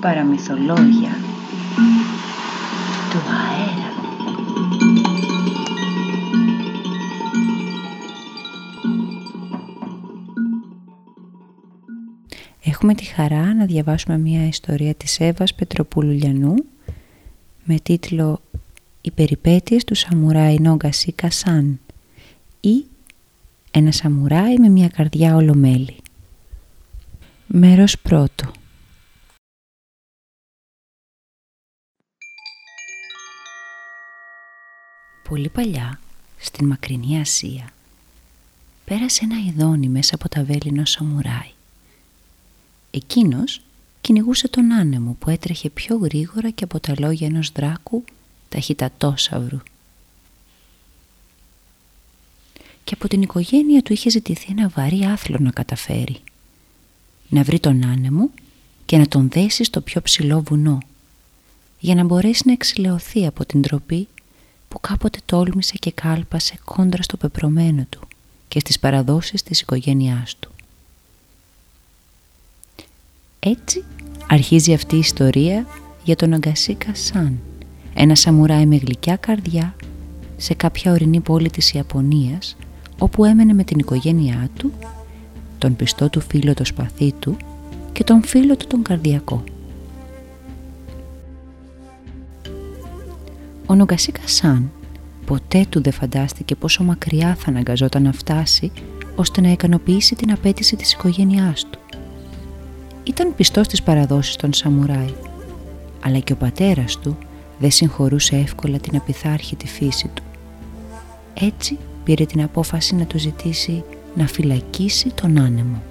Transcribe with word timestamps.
παραμυθολόγια 0.00 1.16
του 3.10 3.18
αέρα. 3.18 3.88
Έχουμε 12.64 12.94
τη 12.94 13.04
χαρά 13.04 13.54
να 13.54 13.64
διαβάσουμε 13.64 14.18
μια 14.18 14.46
ιστορία 14.46 14.94
της 14.94 15.20
Εύας 15.20 15.54
Πετροπούλου 15.54 16.10
Λιανού 16.10 16.54
με 17.64 17.74
τίτλο 17.82 18.40
«Οι 19.00 19.10
περιπέτειες 19.10 19.84
του 19.84 19.94
σαμουράι 19.94 20.58
Νόγκασί 20.58 21.12
Κασάν» 21.12 21.80
ή 22.60 22.84
«Ένα 23.70 23.92
σαμουράι 23.92 24.58
με 24.58 24.68
μια 24.68 24.88
καρδιά 24.88 25.36
ολομέλη». 25.36 25.96
Μέρος 27.46 27.98
πρώτο 27.98 28.50
Πολύ 35.28 35.48
παλιά, 35.48 36.00
στην 36.38 36.66
μακρινή 36.66 37.20
Ασία, 37.20 37.72
πέρασε 38.84 39.20
ένα 39.24 39.36
ειδόνι 39.46 39.88
μέσα 39.88 40.14
από 40.14 40.28
τα 40.28 40.44
βέλη 40.44 40.62
ενός 40.66 40.90
σαμουράι. 40.90 41.50
Εκείνος 42.90 43.60
κυνηγούσε 44.00 44.48
τον 44.48 44.72
άνεμο 44.72 45.16
που 45.18 45.30
έτρεχε 45.30 45.70
πιο 45.70 45.96
γρήγορα 45.96 46.50
και 46.50 46.64
από 46.64 46.80
τα 46.80 46.94
λόγια 46.98 47.26
ενός 47.26 47.50
δράκου 47.52 48.04
ταχυτατόσαυρου. 48.48 49.58
Και 52.84 52.94
από 52.94 53.08
την 53.08 53.22
οικογένεια 53.22 53.82
του 53.82 53.92
είχε 53.92 54.10
ζητηθεί 54.10 54.46
ένα 54.50 54.68
βαρύ 54.68 55.04
άθλο 55.04 55.36
να 55.40 55.50
καταφέρει. 55.50 56.20
Να 57.28 57.42
βρει 57.42 57.60
τον 57.60 57.84
άνεμο 57.84 58.30
και 58.84 58.96
να 58.96 59.08
τον 59.08 59.28
δέσει 59.28 59.64
στο 59.64 59.80
πιο 59.80 60.02
ψηλό 60.02 60.42
βουνό 60.42 60.78
για 61.78 61.94
να 61.94 62.04
μπορέσει 62.04 62.42
να 62.46 62.52
εξηλαιωθεί 62.52 63.26
από 63.26 63.46
την 63.46 63.62
τροπή 63.62 64.08
που 64.68 64.80
κάποτε 64.80 65.18
τόλμησε 65.26 65.74
και 65.78 65.92
κάλπασε 65.92 66.54
κόντρα 66.64 67.02
στο 67.02 67.16
πεπρωμένο 67.16 67.86
του 67.88 68.08
και 68.48 68.58
στις 68.58 68.78
παραδόσεις 68.78 69.42
της 69.42 69.60
οικογένειάς 69.60 70.36
του. 70.40 70.50
Έτσι 73.38 73.84
αρχίζει 74.28 74.72
αυτή 74.72 74.96
η 74.96 74.98
ιστορία 74.98 75.66
για 76.04 76.16
τον 76.16 76.32
Αγκασίκα 76.32 76.94
Σαν, 76.94 77.38
ένα 77.94 78.14
σαμουράι 78.14 78.66
με 78.66 78.76
γλυκιά 78.76 79.16
καρδιά 79.16 79.74
σε 80.36 80.54
κάποια 80.54 80.92
ορεινή 80.92 81.20
πόλη 81.20 81.50
της 81.50 81.72
Ιαπωνίας 81.72 82.56
όπου 82.98 83.24
έμενε 83.24 83.52
με 83.52 83.64
την 83.64 83.78
οικογένειά 83.78 84.48
του, 84.56 84.72
τον 85.58 85.76
πιστό 85.76 86.08
του 86.08 86.20
φίλο 86.20 86.54
το 86.54 86.64
σπαθί 86.64 87.12
του 87.12 87.36
και 87.92 88.04
τον 88.04 88.22
φίλο 88.24 88.56
του 88.56 88.66
τον 88.66 88.82
καρδιακό. 88.82 89.44
Ο 93.70 93.74
Νογκασίκα 93.74 94.20
Σαν 94.24 94.70
ποτέ 95.26 95.66
του 95.68 95.82
δεν 95.82 95.92
φαντάστηκε 95.92 96.54
πόσο 96.54 96.84
μακριά 96.84 97.34
θα 97.38 97.48
αναγκαζόταν 97.48 98.02
να 98.02 98.12
φτάσει 98.12 98.72
ώστε 99.16 99.40
να 99.40 99.50
ικανοποιήσει 99.50 100.14
την 100.14 100.32
απέτηση 100.32 100.76
της 100.76 100.92
οικογένειάς 100.92 101.66
του. 101.70 101.78
Ήταν 103.04 103.34
πιστός 103.34 103.66
στις 103.66 103.82
παραδόσεις 103.82 104.36
των 104.36 104.52
σαμουράι, 104.52 105.14
αλλά 106.04 106.18
και 106.18 106.32
ο 106.32 106.36
πατέρας 106.36 106.98
του 106.98 107.18
δεν 107.58 107.70
συγχωρούσε 107.70 108.36
εύκολα 108.36 108.78
την 108.78 108.96
απειθάρχητη 108.96 109.66
φύση 109.66 110.10
του. 110.14 110.22
Έτσι 111.34 111.78
πήρε 112.04 112.24
την 112.24 112.42
απόφαση 112.42 112.94
να 112.94 113.04
του 113.04 113.18
ζητήσει 113.18 113.84
να 114.14 114.26
φυλακίσει 114.26 115.08
τον 115.08 115.38
άνεμο. 115.38 115.82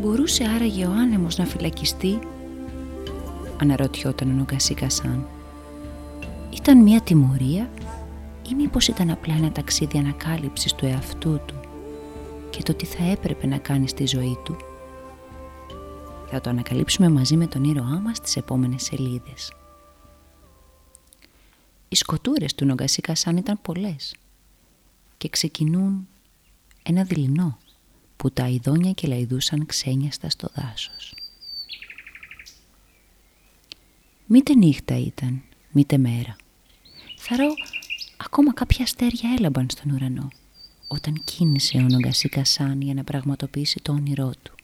Μπορούσε 0.00 0.44
άραγε 0.44 0.86
ο 0.86 0.90
άνεμος 0.90 1.36
να 1.36 1.44
φυλακιστεί; 1.44 2.18
Αναρωτιόταν 3.60 4.30
ο 4.30 4.32
Νογκασίκα 4.32 4.90
Σαν. 4.90 5.26
Ήταν 6.50 6.78
μια 6.82 7.00
τιμωρία 7.00 7.70
ή 8.50 8.54
μήπως 8.54 8.88
ήταν 8.88 9.10
απλά 9.10 9.34
ένα 9.34 9.52
ταξίδι 9.52 9.98
ανακάλυψης 9.98 10.74
του 10.74 10.86
εαυτού 10.86 11.40
του 11.46 11.60
και 12.50 12.62
το 12.62 12.74
τι 12.74 12.84
θα 12.84 13.04
έπρεπε 13.04 13.46
να 13.46 13.58
κάνει 13.58 13.88
στη 13.88 14.06
ζωή 14.06 14.38
του; 14.44 14.56
Θα 16.26 16.40
το 16.40 16.50
ανακαλύψουμε 16.50 17.08
μαζί 17.08 17.36
με 17.36 17.46
τον 17.46 17.64
ήρωά 17.64 18.00
μας 18.00 18.16
στις 18.16 18.36
επόμενες 18.36 18.82
σελίδες. 18.82 19.52
Οι 21.88 21.96
σκοτούρες 21.96 22.54
του 22.54 22.64
Νογκασίκα 22.64 23.14
Σαν 23.14 23.36
ήταν 23.36 23.58
πολλές 23.62 24.14
και 25.16 25.28
ξεκινούν 25.28 26.08
ένα 26.82 27.02
δειλινό 27.02 27.58
που 28.20 28.30
τα 28.30 28.48
ειδόνια 28.48 28.92
και 28.92 29.06
λαϊδούσαν 29.06 29.66
ξένιαστα 29.66 30.30
στο 30.30 30.48
δάσος. 30.54 31.14
Μήτε 34.26 34.54
νύχτα 34.54 34.98
ήταν, 34.98 35.42
μήτε 35.70 35.98
μέρα. 35.98 36.36
Θαρώ 37.18 37.48
ακόμα 38.16 38.54
κάποια 38.54 38.84
αστέρια 38.84 39.30
έλαμπαν 39.38 39.66
στον 39.70 39.90
ουρανό 39.90 40.28
όταν 40.88 41.22
κίνησε 41.24 41.76
ο 41.76 41.80
Νογκασίκα 41.80 42.44
Σαν 42.44 42.80
για 42.80 42.94
να 42.94 43.04
πραγματοποιήσει 43.04 43.80
το 43.82 43.92
όνειρό 43.92 44.32
του. 44.42 44.54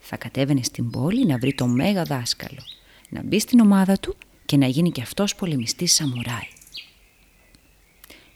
Θα 0.00 0.16
κατέβαινε 0.16 0.62
στην 0.62 0.90
πόλη 0.90 1.26
να 1.26 1.38
βρει 1.38 1.54
το 1.54 1.66
μέγα 1.66 2.02
δάσκαλο, 2.02 2.62
να 3.08 3.22
μπει 3.22 3.40
στην 3.40 3.60
ομάδα 3.60 3.98
του 3.98 4.16
και 4.46 4.56
να 4.56 4.66
γίνει 4.66 4.90
και 4.90 5.02
αυτός 5.02 5.34
πολεμιστής 5.34 5.94
σαμουράι. 5.94 6.48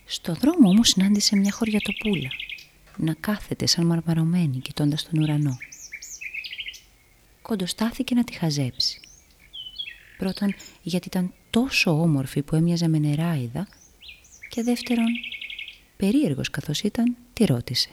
Στο 0.04 0.34
δρόμο 0.34 0.68
όμως 0.68 0.88
συνάντησε 0.88 1.36
μια 1.36 1.52
χωριατοπούλα 1.52 2.30
να 2.96 3.14
κάθεται 3.14 3.66
σαν 3.66 3.86
μαρμαρωμένη 3.86 4.58
κοιτώντας 4.58 5.08
τον 5.08 5.22
ουρανό. 5.22 5.56
Κοντοστάθηκε 7.42 8.14
να 8.14 8.24
τη 8.24 8.32
χαζέψει. 8.32 9.00
Πρώτον 10.18 10.54
γιατί 10.82 11.06
ήταν 11.06 11.32
τόσο 11.50 12.00
όμορφη 12.00 12.42
που 12.42 12.56
έμοιαζε 12.56 12.88
με 12.88 12.98
νεράιδα 12.98 13.68
και 14.48 14.62
δεύτερον 14.62 15.08
περίεργος 15.96 16.50
καθώς 16.50 16.80
ήταν 16.80 17.16
τη 17.32 17.44
ρώτησε. 17.44 17.90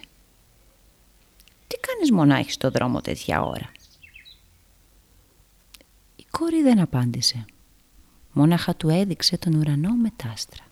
«Τι 1.66 1.76
κάνεις 1.76 2.10
μονάχη 2.10 2.50
στο 2.50 2.70
δρόμο 2.70 3.00
τέτοια 3.00 3.42
ώρα» 3.42 3.72
Η 6.16 6.24
κόρη 6.30 6.62
δεν 6.62 6.80
απάντησε. 6.80 7.44
Μόναχα 8.32 8.74
του 8.74 8.88
έδειξε 8.88 9.38
τον 9.38 9.54
ουρανό 9.54 9.92
με 9.94 10.12
τάστρα. 10.16 10.64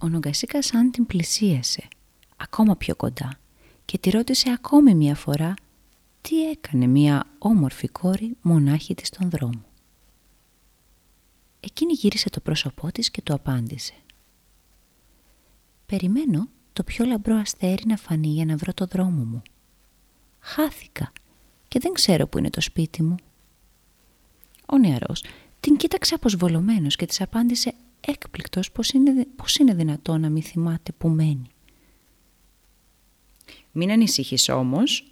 Ο 0.00 0.08
Νογκασίκα 0.08 0.62
σαν 0.62 0.90
την 0.90 1.06
πλησίασε 1.06 1.88
ακόμα 2.36 2.76
πιο 2.76 2.96
κοντά 2.96 3.38
και 3.84 3.98
τη 3.98 4.10
ρώτησε 4.10 4.50
ακόμη 4.50 4.94
μια 4.94 5.14
φορά 5.14 5.54
τι 6.20 6.50
έκανε 6.50 6.86
μια 6.86 7.26
όμορφη 7.38 7.88
κόρη 7.88 8.36
μονάχη 8.42 8.94
της 8.94 9.06
στον 9.06 9.30
δρόμο. 9.30 9.64
Εκείνη 11.60 11.92
γύρισε 11.92 12.30
το 12.30 12.40
πρόσωπό 12.40 12.92
της 12.92 13.10
και 13.10 13.22
του 13.22 13.34
απάντησε 13.34 13.94
«Περιμένω 15.86 16.48
το 16.72 16.82
πιο 16.82 17.04
λαμπρό 17.04 17.36
αστέρι 17.36 17.82
να 17.86 17.96
φανεί 17.96 18.28
για 18.28 18.44
να 18.44 18.56
βρω 18.56 18.74
το 18.74 18.86
δρόμο 18.86 19.24
μου. 19.24 19.42
Χάθηκα 20.38 21.12
και 21.68 21.78
δεν 21.78 21.92
ξέρω 21.92 22.26
που 22.26 22.38
είναι 22.38 22.50
το 22.50 22.60
σπίτι 22.60 23.02
μου». 23.02 23.14
Ο 24.66 24.78
νεαρός 24.78 25.24
την 25.60 25.76
κοίταξε 25.76 26.14
αποσβολωμένος 26.14 26.96
και 26.96 27.06
της 27.06 27.20
απάντησε 27.20 27.74
έκπληκτος 28.00 28.72
πως 28.72 28.90
είναι, 28.90 29.26
πως 29.36 29.56
είναι 29.56 29.74
δυνατό 29.74 30.18
να 30.18 30.28
μην 30.28 30.42
θυμάται 30.42 30.92
που 30.92 31.08
μένει. 31.08 31.50
«Μην 33.72 33.90
ανησυχείς 33.90 34.48
όμως», 34.48 35.06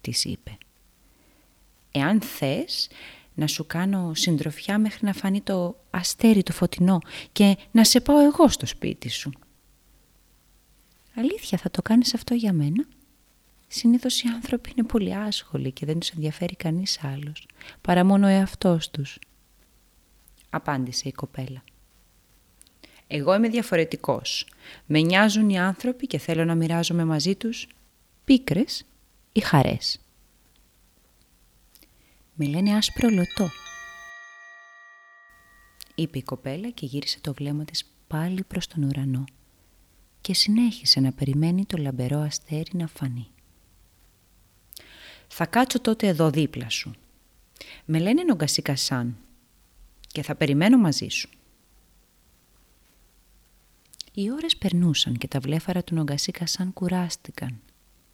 της 0.00 0.24
είπε. 0.24 0.58
«Εάν 1.90 2.20
θες 2.20 2.88
να 3.34 3.46
σου 3.46 3.66
κάνω 3.66 4.14
συντροφιά 4.14 4.78
μέχρι 4.78 5.06
να 5.06 5.12
φανεί 5.12 5.40
το 5.40 5.76
αστέρι 5.90 6.42
το 6.42 6.52
φωτεινό 6.52 6.98
και 7.32 7.56
να 7.70 7.84
σε 7.84 8.00
πάω 8.00 8.20
εγώ 8.20 8.48
στο 8.48 8.66
σπίτι 8.66 9.08
σου». 9.08 9.30
«Αλήθεια 11.14 11.58
θα 11.58 11.70
το 11.70 11.82
κάνεις 11.82 12.14
αυτό 12.14 12.34
για 12.34 12.52
μένα» 12.52 12.86
Συνήθως 13.72 14.22
οι 14.22 14.28
άνθρωποι 14.28 14.72
είναι 14.76 14.86
πολύ 14.86 15.14
άσχολοι 15.14 15.72
και 15.72 15.86
δεν 15.86 15.98
τους 15.98 16.10
ενδιαφέρει 16.10 16.56
κανείς 16.56 17.04
άλλος, 17.04 17.46
παρά 17.80 18.04
μόνο 18.04 18.26
ο 18.26 18.28
εαυτός 18.28 18.90
τους. 18.90 19.18
Απάντησε 20.50 21.08
η 21.08 21.12
κοπέλα. 21.12 21.62
Εγώ 23.12 23.34
είμαι 23.34 23.48
διαφορετικός. 23.48 24.46
Με 24.86 25.00
νοιάζουν 25.00 25.48
οι 25.48 25.58
άνθρωποι 25.58 26.06
και 26.06 26.18
θέλω 26.18 26.44
να 26.44 26.54
μοιράζομαι 26.54 27.04
μαζί 27.04 27.34
τους 27.34 27.66
πίκρες 28.24 28.84
ή 29.32 29.40
χαρές. 29.40 30.00
Με 32.34 32.46
λένε 32.46 32.76
άσπρο 32.76 33.08
λωτό. 33.08 33.48
Είπε 35.94 36.18
η 36.18 36.22
κοπέλα 36.22 36.70
και 36.70 36.86
γύρισε 36.86 37.18
το 37.20 37.34
βλέμμα 37.34 37.64
της 37.64 37.90
πάλι 38.06 38.44
προς 38.44 38.66
τον 38.66 38.82
ουρανό 38.82 39.24
και 40.20 40.34
συνέχισε 40.34 41.00
να 41.00 41.12
περιμένει 41.12 41.64
το 41.64 41.76
λαμπερό 41.76 42.18
αστέρι 42.18 42.70
να 42.72 42.86
φανεί. 42.86 43.28
«Θα 45.28 45.46
κάτσω 45.46 45.80
τότε 45.80 46.06
εδώ 46.06 46.30
δίπλα 46.30 46.68
σου. 46.68 46.94
Με 47.84 47.98
λένε 47.98 48.22
Νομκασίκα 48.22 48.76
Σαν 48.76 49.16
και 50.06 50.22
θα 50.22 50.34
περιμένω 50.34 50.78
μαζί 50.78 51.08
σου. 51.08 51.28
Οι 54.12 54.30
ώρες 54.30 54.56
περνούσαν 54.56 55.16
και 55.16 55.28
τα 55.28 55.40
βλέφαρα 55.40 55.84
του 55.84 55.94
Νομκασίκα 55.94 56.46
Σαν 56.46 56.72
κουράστηκαν 56.72 57.60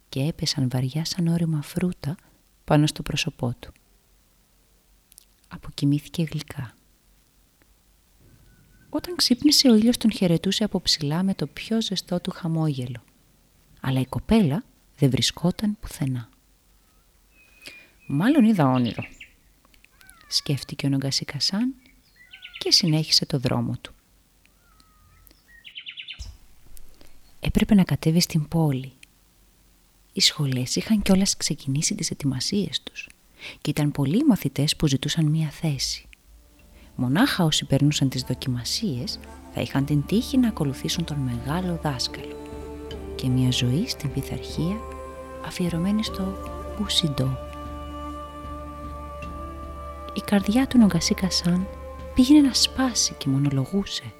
και 0.09 0.19
έπεσαν 0.19 0.69
βαριά 0.69 1.05
σαν 1.05 1.27
όρημα 1.27 1.61
φρούτα 1.61 2.15
πάνω 2.63 2.87
στο 2.87 3.03
πρόσωπό 3.03 3.55
του. 3.59 3.71
Αποκοιμήθηκε 5.47 6.23
γλυκά. 6.23 6.73
Όταν 8.89 9.15
ξύπνησε 9.15 9.69
ο 9.69 9.75
ήλιος 9.75 9.97
τον 9.97 10.11
χαιρετούσε 10.11 10.63
από 10.63 10.81
ψηλά 10.81 11.23
με 11.23 11.33
το 11.33 11.47
πιο 11.47 11.81
ζεστό 11.81 12.19
του 12.19 12.31
χαμόγελο. 12.31 13.03
Αλλά 13.81 13.99
η 13.99 14.05
κοπέλα 14.05 14.63
δεν 14.97 15.09
βρισκόταν 15.09 15.77
πουθενά. 15.79 16.29
«Μάλλον 18.07 18.45
είδα 18.45 18.67
όνειρο», 18.67 19.03
σκέφτηκε 20.27 20.85
ο 20.85 20.89
Νομκασί 20.89 21.25
Κασάν 21.25 21.75
και 22.57 22.71
συνέχισε 22.71 23.25
το 23.25 23.39
δρόμο 23.39 23.77
του. 23.81 23.93
Έπρεπε 27.47 27.75
να 27.75 27.83
κατέβει 27.83 28.19
στην 28.19 28.47
πόλη. 28.47 28.91
Οι 30.13 30.21
σχολές 30.21 30.75
είχαν 30.75 31.01
κιόλας 31.01 31.37
ξεκινήσει 31.37 31.95
τις 31.95 32.11
ετοιμασίες 32.11 32.81
τους 32.83 33.09
και 33.61 33.69
ήταν 33.69 33.91
πολλοί 33.91 34.25
μαθητές 34.25 34.75
που 34.75 34.87
ζητούσαν 34.87 35.25
μία 35.25 35.49
θέση. 35.49 36.05
Μονάχα 36.95 37.43
όσοι 37.43 37.65
περνούσαν 37.65 38.09
τις 38.09 38.21
δοκιμασίες 38.21 39.19
θα 39.53 39.61
είχαν 39.61 39.85
την 39.85 40.05
τύχη 40.05 40.37
να 40.37 40.47
ακολουθήσουν 40.47 41.03
τον 41.03 41.17
μεγάλο 41.17 41.79
δάσκαλο 41.83 42.35
και 43.15 43.27
μια 43.27 43.51
ζωή 43.51 43.87
στην 43.87 44.11
πειθαρχία 44.11 44.77
αφιερωμένη 45.45 46.03
στο 46.03 46.37
Ουσιντό. 46.81 47.37
Η 50.13 50.21
καρδιά 50.25 50.67
του 50.67 50.77
Νομκασί 50.77 51.13
Κασάν 51.13 51.67
πήγαινε 52.13 52.47
να 52.47 52.53
σπάσει 52.53 53.13
και 53.17 53.29
μονολογούσε. 53.29 54.13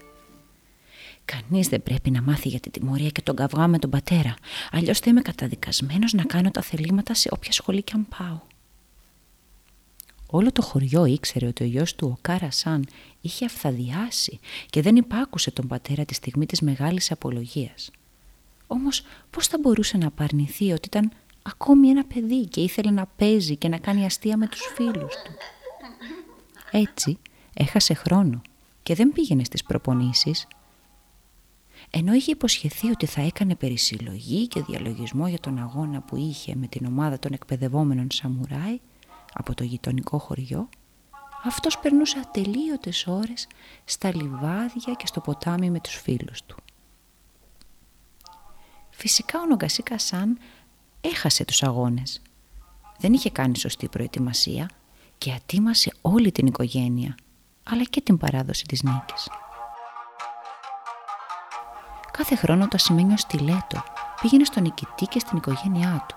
Κανείς 1.32 1.68
δεν 1.68 1.84
πρέπει 1.84 2.12
να 2.12 2.22
μάθει 2.22 2.50
για 2.50 2.60
την 2.60 2.72
τιμωρία 2.72 3.10
και 3.10 3.22
τον 3.22 3.36
καυγά 3.36 3.68
με 3.68 3.80
τον 3.80 3.90
πατέρα, 3.90 4.34
αλλιώς 4.72 5.00
θα 5.00 5.10
είμαι 5.10 5.22
καταδικασμένος 5.22 6.14
να 6.14 6.24
κάνω 6.24 6.52
τα 6.52 6.62
θελήματα 6.62 7.14
σε 7.14 7.30
όποια 7.32 7.52
σχολή 7.52 7.82
κι 7.82 7.94
αν 7.94 8.08
πάω. 8.18 8.40
Όλο 10.30 10.52
το 10.52 10.62
χωριό 10.62 11.06
ήξερε 11.06 11.48
ότι 11.48 11.64
ο 11.64 11.66
γιος 11.66 11.96
του, 11.96 12.08
ο 12.08 12.18
Κάρα 12.22 12.52
Σαν, 12.52 12.86
είχε 13.22 13.46
αυθαδιάσει 13.46 14.40
και 14.70 14.82
δεν 14.82 14.96
υπάκουσε 14.96 15.52
τον 15.52 15.68
πατέρα 15.68 16.06
τη 16.06 16.14
στιγμή 16.14 16.46
της 16.46 16.62
μεγάλης 16.62 17.12
απολογίας. 17.12 17.92
Όμως 18.68 19.04
πώς 19.30 19.48
θα 19.48 19.58
μπορούσε 19.62 19.98
να 19.98 20.08
απαρνηθεί 20.08 20.72
ότι 20.72 20.88
ήταν 20.88 21.12
ακόμη 21.42 21.90
ένα 21.90 22.06
παιδί 22.06 22.46
και 22.46 22.62
ήθελε 22.62 22.92
να 22.92 23.06
παίζει 23.06 23.56
και 23.56 23.68
να 23.68 23.78
κάνει 23.78 24.06
αστεία 24.06 24.38
με 24.38 24.48
τους 24.48 24.62
φίλους 24.76 25.16
του; 25.16 25.32
Έτσι 26.72 27.18
έχασε 27.54 27.94
χρόνο 27.94 28.42
και 28.84 28.96
δεν 28.96 29.12
πήγαινε 29.14 29.44
στις 29.44 29.64
προπονήσεις. 29.64 30.48
Ενώ 31.90 32.14
είχε 32.14 32.32
υποσχεθεί 32.32 32.90
ότι 32.90 33.06
θα 33.06 33.22
έκανε 33.22 33.56
περισυλλογή 33.56 34.48
και 34.48 34.62
διαλογισμό 34.62 35.28
για 35.28 35.40
τον 35.40 35.58
αγώνα 35.58 36.02
που 36.02 36.16
είχε 36.16 36.56
με 36.56 36.68
την 36.68 36.86
ομάδα 36.86 37.20
των 37.20 37.34
εκπαιδευόμενων 37.34 38.12
σαμουράι 38.12 38.80
από 39.34 39.54
το 39.54 39.64
γειτονικό 39.64 40.18
χωριό, 40.18 40.70
αυτός 41.44 41.80
περνούσε 41.80 42.20
ατελείωτες 42.20 43.08
ώρες 43.08 43.48
στα 43.86 44.16
λιβάδια 44.16 44.94
και 44.98 45.06
στο 45.08 45.22
ποτάμι 45.22 45.70
με 45.70 45.80
τους 45.80 45.96
φίλους 45.96 46.44
του. 46.46 46.56
Φυσικά 48.90 49.40
ο 49.40 49.46
Νομκασίκα 49.46 49.98
Σαν 49.98 50.38
έχασε 51.02 51.46
τους 51.46 51.64
αγώνες. 51.64 52.22
Δεν 53.00 53.14
είχε 53.14 53.30
κάνει 53.30 53.58
σωστή 53.58 53.88
προετοιμασία 53.88 54.70
και 55.18 55.32
ατίμασε 55.32 55.94
όλη 56.02 56.32
την 56.32 56.48
οικογένεια, 56.48 57.16
αλλά 57.64 57.84
και 57.84 58.02
την 58.02 58.18
παράδοση 58.18 58.66
της 58.66 58.84
νίκης. 58.84 59.30
Κάθε 62.18 62.36
χρόνο 62.36 62.64
το 62.64 62.72
ασημένιο 62.74 63.18
στιλέτο 63.18 63.84
πήγαινε 64.22 64.44
στον 64.44 64.64
νικητή 64.64 65.06
και 65.06 65.20
στην 65.20 65.38
οικογένειά 65.38 66.06
του, 66.08 66.16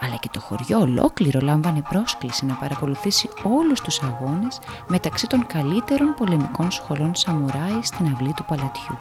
αλλά 0.00 0.16
και 0.16 0.28
το 0.32 0.40
χωριό 0.40 0.80
ολόκληρο 0.80 1.40
λάμβανε 1.42 1.82
πρόσκληση 1.88 2.46
να 2.46 2.54
παρακολουθήσει 2.54 3.28
όλους 3.42 3.80
τους 3.80 4.02
αγώνες 4.02 4.58
μεταξύ 4.86 5.26
των 5.26 5.46
καλύτερων 5.46 6.14
πολεμικών 6.14 6.70
σχολών 6.70 7.14
σαμουράι 7.14 7.82
στην 7.82 8.06
αυλή 8.12 8.32
του 8.32 8.44
παλατιού. 8.44 8.96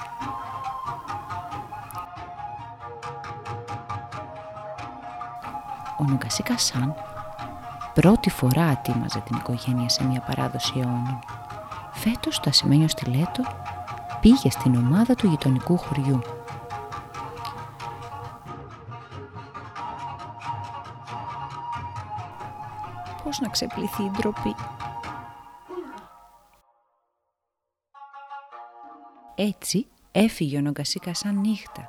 ο 6.00 6.06
Νομκασίκα 6.08 6.58
Σαν 6.58 6.94
πρώτη 7.94 8.30
φορά 8.30 8.66
ατίμαζε 8.66 9.20
την 9.20 9.36
οικογένεια 9.36 9.90
σε 9.90 10.04
μια 10.04 10.20
παράδοση 10.20 10.74
αιώνων. 10.76 11.20
Φέτος 11.92 12.40
το 12.40 12.50
ασημένιο 12.50 12.88
στιλέτο 12.88 13.44
πήγε 14.22 14.50
στην 14.50 14.76
ομάδα 14.76 15.16
του 15.16 15.28
γειτονικού 15.28 15.78
χωριού. 15.78 16.22
Να 23.44 23.50
ξεπληθεί 23.50 24.04
η 24.04 24.12
ντροπή. 24.18 24.56
Έτσι 29.36 29.88
έφυγε 30.12 30.58
ο 30.58 30.62
Νομκασίκα 30.62 31.14
σαν 31.14 31.40
νύχτα 31.40 31.88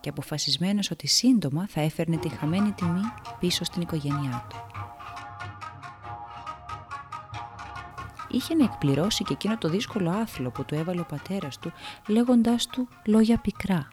και 0.00 0.08
αποφασισμένος 0.08 0.90
ότι 0.90 1.06
σύντομα 1.06 1.66
θα 1.68 1.80
έφερνε 1.80 2.16
τη 2.16 2.28
χαμένη 2.28 2.72
τιμή 2.72 3.02
πίσω 3.38 3.64
στην 3.64 3.82
οικογένειά 3.82 4.46
του. 4.48 4.56
Είχε 8.28 8.54
να 8.54 8.64
εκπληρώσει 8.64 9.24
και 9.24 9.32
εκείνο 9.32 9.58
το 9.58 9.68
δύσκολο 9.68 10.10
άθλο 10.10 10.50
που 10.50 10.64
του 10.64 10.74
έβαλε 10.74 11.00
ο 11.00 11.04
πατέρας 11.04 11.58
του 11.58 11.72
λέγοντάς 12.08 12.66
του 12.66 12.88
λόγια 13.04 13.38
πικρά. 13.38 13.88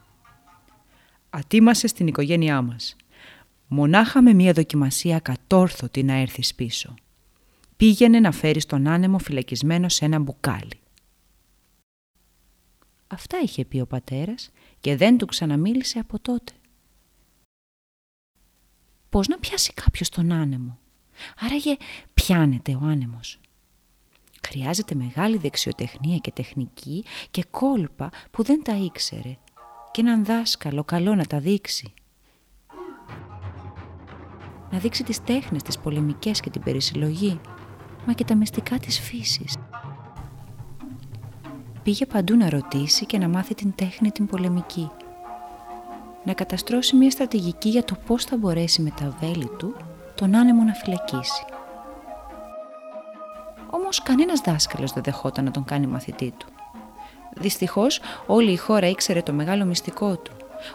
«Ατίμασε 1.30 1.88
στην 1.88 2.08
οικογένειά 2.08 2.62
μας. 2.62 2.96
Μονάχα 3.74 4.22
με 4.22 4.34
μία 4.34 4.54
δοκιμασία 4.54 5.20
κατόρθωτη 5.20 6.04
να 6.04 6.14
έρθεις 6.14 6.56
πίσω. 6.56 6.94
Πήγαινε 7.78 8.20
να 8.20 8.32
φέρεις 8.32 8.66
τον 8.66 8.88
άνεμο 8.88 9.20
φυλακισμένο 9.20 9.90
σε 9.90 10.06
ένα 10.06 10.20
μπουκάλι. 10.20 10.80
Αυτά 13.08 13.40
είχε 13.44 13.66
πει 13.66 13.80
ο 13.80 13.86
πατέρας 13.86 14.52
και 14.80 14.96
δεν 14.96 15.18
του 15.18 15.26
ξαναμίλησε 15.26 16.00
από 16.00 16.20
τότε. 16.20 16.54
Πώς 19.10 19.28
να 19.28 19.40
πιάσει 19.40 19.74
κάποιος 19.74 20.10
τον 20.10 20.32
άνεμο; 20.32 20.80
Άραγε 21.40 21.78
πιάνεται 22.14 22.76
ο 22.76 22.80
άνεμος. 22.84 23.40
Χρειάζεται 24.48 24.96
μεγάλη 24.96 25.38
δεξιοτεχνία 25.38 26.18
και 26.18 26.32
τεχνική 26.32 27.06
και 27.32 27.44
κόλπα 27.52 28.10
που 28.32 28.44
δεν 28.44 28.64
τα 28.64 28.76
ήξερε 28.76 29.38
και 29.92 30.02
έναν 30.02 30.26
δάσκαλο 30.26 30.84
καλό 30.84 31.16
να 31.16 31.26
τα 31.26 31.40
δείξει. 31.40 31.94
Να 34.72 34.78
δείξει 34.78 35.04
τις 35.04 35.24
τέχνες, 35.24 35.64
τις 35.64 35.78
πολεμικές 35.78 36.40
και 36.40 36.50
την 36.50 36.62
περισυλλογή, 36.64 37.40
μα 38.06 38.14
και 38.14 38.24
τα 38.24 38.36
μυστικά 38.36 38.78
της 38.78 39.00
φύσης. 39.00 39.58
Πήγε 41.84 42.06
παντού 42.06 42.36
να 42.36 42.50
ρωτήσει 42.50 43.06
και 43.06 43.18
να 43.18 43.28
μάθει 43.28 43.56
την 43.56 43.74
τέχνη 43.76 44.12
την 44.12 44.26
πολεμική. 44.26 44.90
Να 46.24 46.34
καταστρώσει 46.34 46.96
μια 46.96 47.12
στρατηγική 47.12 47.70
για 47.70 47.84
το 47.84 47.96
πώς 48.06 48.24
θα 48.26 48.38
μπορέσει 48.38 48.82
με 48.82 48.90
τα 49.00 49.18
βέλη 49.20 49.50
του 49.58 49.76
τον 50.16 50.36
άνεμο 50.36 50.64
να 50.64 50.74
φυλακίσει. 50.74 51.46
Όμως 53.70 54.04
κανένας 54.04 54.40
δάσκαλος 54.40 54.92
δεν 54.92 55.04
δεχόταν 55.04 55.44
να 55.46 55.52
τον 55.52 55.64
κάνει 55.64 55.88
μαθητή 55.88 56.34
του. 56.38 56.48
Δυστυχώς 57.34 58.00
όλη 58.28 58.52
η 58.52 58.58
χώρα 58.58 58.88
ήξερε 58.88 59.22
το 59.22 59.34
μεγάλο 59.34 59.66
μυστικό 59.66 60.18
του, 60.18 60.32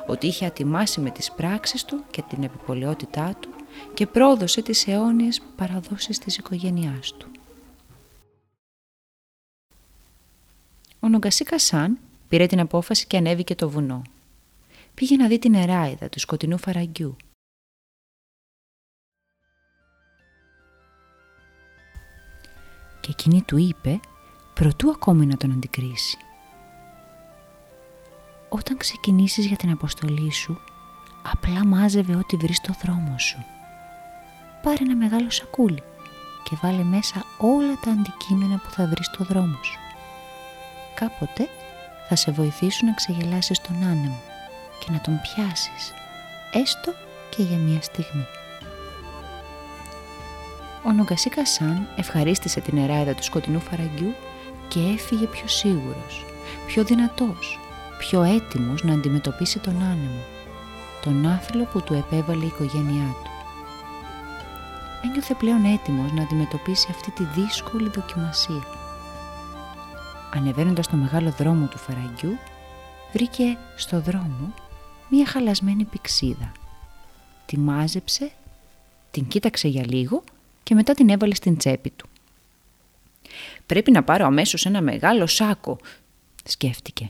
ότι 0.06 0.26
είχε 0.26 0.46
ατιμάσει 0.46 1.00
με 1.00 1.10
τις 1.10 1.32
πράξεις 1.32 1.84
του 1.84 2.04
και 2.10 2.22
την 2.28 2.42
επιπολαιότητά 2.42 3.34
του 3.40 3.48
και 3.94 4.06
πρόδωσε 4.06 4.62
τις 4.62 4.86
αιώνιες 4.86 5.42
παραδόσεις 5.56 6.18
της 6.18 6.36
οικογένειάς 6.36 7.12
του. 7.12 7.30
Ο 11.00 11.08
Νομκασίκα 11.08 11.58
Σαν 11.58 11.98
πήρε 12.28 12.46
την 12.46 12.60
απόφαση 12.60 13.06
και 13.06 13.16
ανέβηκε 13.16 13.54
το 13.54 13.70
βουνό. 13.70 14.02
Πήγε 14.94 15.16
να 15.16 15.28
δει 15.28 15.38
την 15.38 15.54
εράιδα 15.54 16.08
του 16.08 16.20
σκοτεινού 16.20 16.58
φαραγγιού. 16.58 17.16
Και 23.00 23.10
εκείνη 23.10 23.42
του 23.42 23.56
είπε, 23.56 24.00
προτού 24.54 24.90
ακόμη 24.90 25.26
να 25.26 25.36
τον 25.36 25.52
αντικρίσει. 25.52 26.16
Όταν 28.48 28.76
ξεκινήσεις 28.76 29.46
για 29.46 29.56
την 29.56 29.70
αποστολή 29.70 30.32
σου, 30.32 30.60
απλά 31.32 31.66
μάζευε 31.66 32.14
ό,τι 32.16 32.36
βρεις 32.36 32.56
στο 32.56 32.74
δρόμο 32.82 33.18
σου. 33.18 33.55
Πάρε 34.66 34.78
ένα 34.80 34.96
μεγάλο 34.96 35.30
σακούλι 35.30 35.82
και 36.44 36.56
βάλε 36.62 36.82
μέσα 36.82 37.24
όλα 37.38 37.78
τα 37.84 37.90
αντικείμενα 37.90 38.56
που 38.56 38.70
θα 38.70 38.86
βρεις 38.86 39.06
στο 39.06 39.24
δρόμο 39.24 39.58
σου 39.62 39.78
κάποτε 40.94 41.48
θα 42.08 42.16
σε 42.16 42.30
βοηθήσουν 42.30 42.88
να 42.88 42.94
ξεγελάσεις 42.94 43.60
τον 43.60 43.76
άνεμο 43.82 44.20
και 44.78 44.92
να 44.92 45.00
τον 45.00 45.20
πιάσεις, 45.20 45.92
έστω 46.52 46.92
και 47.30 47.42
για 47.42 47.56
μία 47.56 47.82
στιγμή. 47.82 48.26
Ο 50.86 50.92
Νογκασίκα 50.92 51.46
Σαν 51.46 51.88
ευχαρίστησε 51.96 52.60
την 52.60 52.78
εράιδα 52.78 53.14
του 53.14 53.22
σκοτεινού 53.22 53.60
φαραγγιού 53.60 54.14
και 54.68 54.80
έφυγε 54.80 55.26
πιο 55.26 55.48
σίγουρος, 55.48 56.24
πιο 56.66 56.84
δυνατός, 56.84 57.58
πιο 57.98 58.22
έτοιμος 58.22 58.82
να 58.82 58.92
αντιμετωπίσει 58.92 59.58
τον 59.58 59.74
άνεμο, 59.74 60.24
τον 61.02 61.26
άθλο 61.26 61.64
που 61.64 61.82
του 61.82 61.94
επέβαλε 61.94 62.44
η 62.44 62.46
οικογένειά 62.46 63.14
του. 63.24 63.35
Ένιωθε 65.08 65.34
πλέον 65.34 65.64
έτοιμος 65.64 66.12
να 66.12 66.22
αντιμετωπίσει 66.22 66.86
αυτή 66.90 67.10
τη 67.10 67.24
δύσκολη 67.24 67.88
δοκιμασία. 67.88 68.66
Ανεβαίνοντας 70.34 70.88
το 70.88 70.96
μεγάλο 70.96 71.30
δρόμο 71.30 71.66
του 71.66 71.78
φαραγγιού, 71.78 72.38
βρήκε 73.12 73.58
στο 73.76 74.00
δρόμο 74.00 74.54
μία 75.08 75.26
χαλασμένη 75.26 75.84
πηξίδα. 75.84 76.52
Τη 77.46 77.58
μάζεψε, 77.58 78.32
την 79.10 79.28
κοίταξε 79.28 79.68
για 79.68 79.86
λίγο 79.86 80.22
και 80.62 80.74
μετά 80.74 80.94
την 80.94 81.08
έβαλε 81.08 81.34
στην 81.34 81.56
τσέπη 81.56 81.90
του. 81.90 82.08
«Πρέπει 83.66 83.90
να 83.90 84.02
πάρω 84.02 84.26
αμέσως 84.26 84.66
ένα 84.66 84.80
μεγάλο 84.80 85.26
σάκο», 85.26 85.78
σκέφτηκε. 86.44 87.08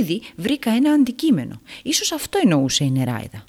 «Ήδη 0.00 0.22
βρήκα 0.36 0.70
ένα 0.70 0.92
αντικείμενο. 0.92 1.60
Ίσως 1.82 2.12
αυτό 2.12 2.38
εννοούσε 2.42 2.84
η 2.84 2.90
νεράιδα». 2.90 3.44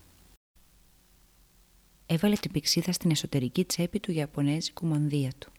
Έβαλε 2.06 2.36
την 2.36 2.52
πηξίδα 2.52 2.92
στην 2.92 3.12
εσωτερική 3.12 3.66
τσέπη 3.66 4.00
του 4.00 4.12
Ιαπωνέζικου 4.12 4.86
μανδύα 4.86 5.32
του. 5.40 5.52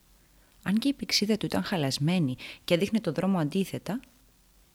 Αν 0.62 0.78
και 0.78 0.88
η 0.88 0.92
πηξίδα 0.92 1.36
του 1.36 1.46
ήταν 1.46 1.62
χαλασμένη 1.62 2.36
και 2.64 2.74
έδειχνε 2.74 3.00
το 3.00 3.12
δρόμο 3.12 3.38
αντίθετα, 3.38 4.00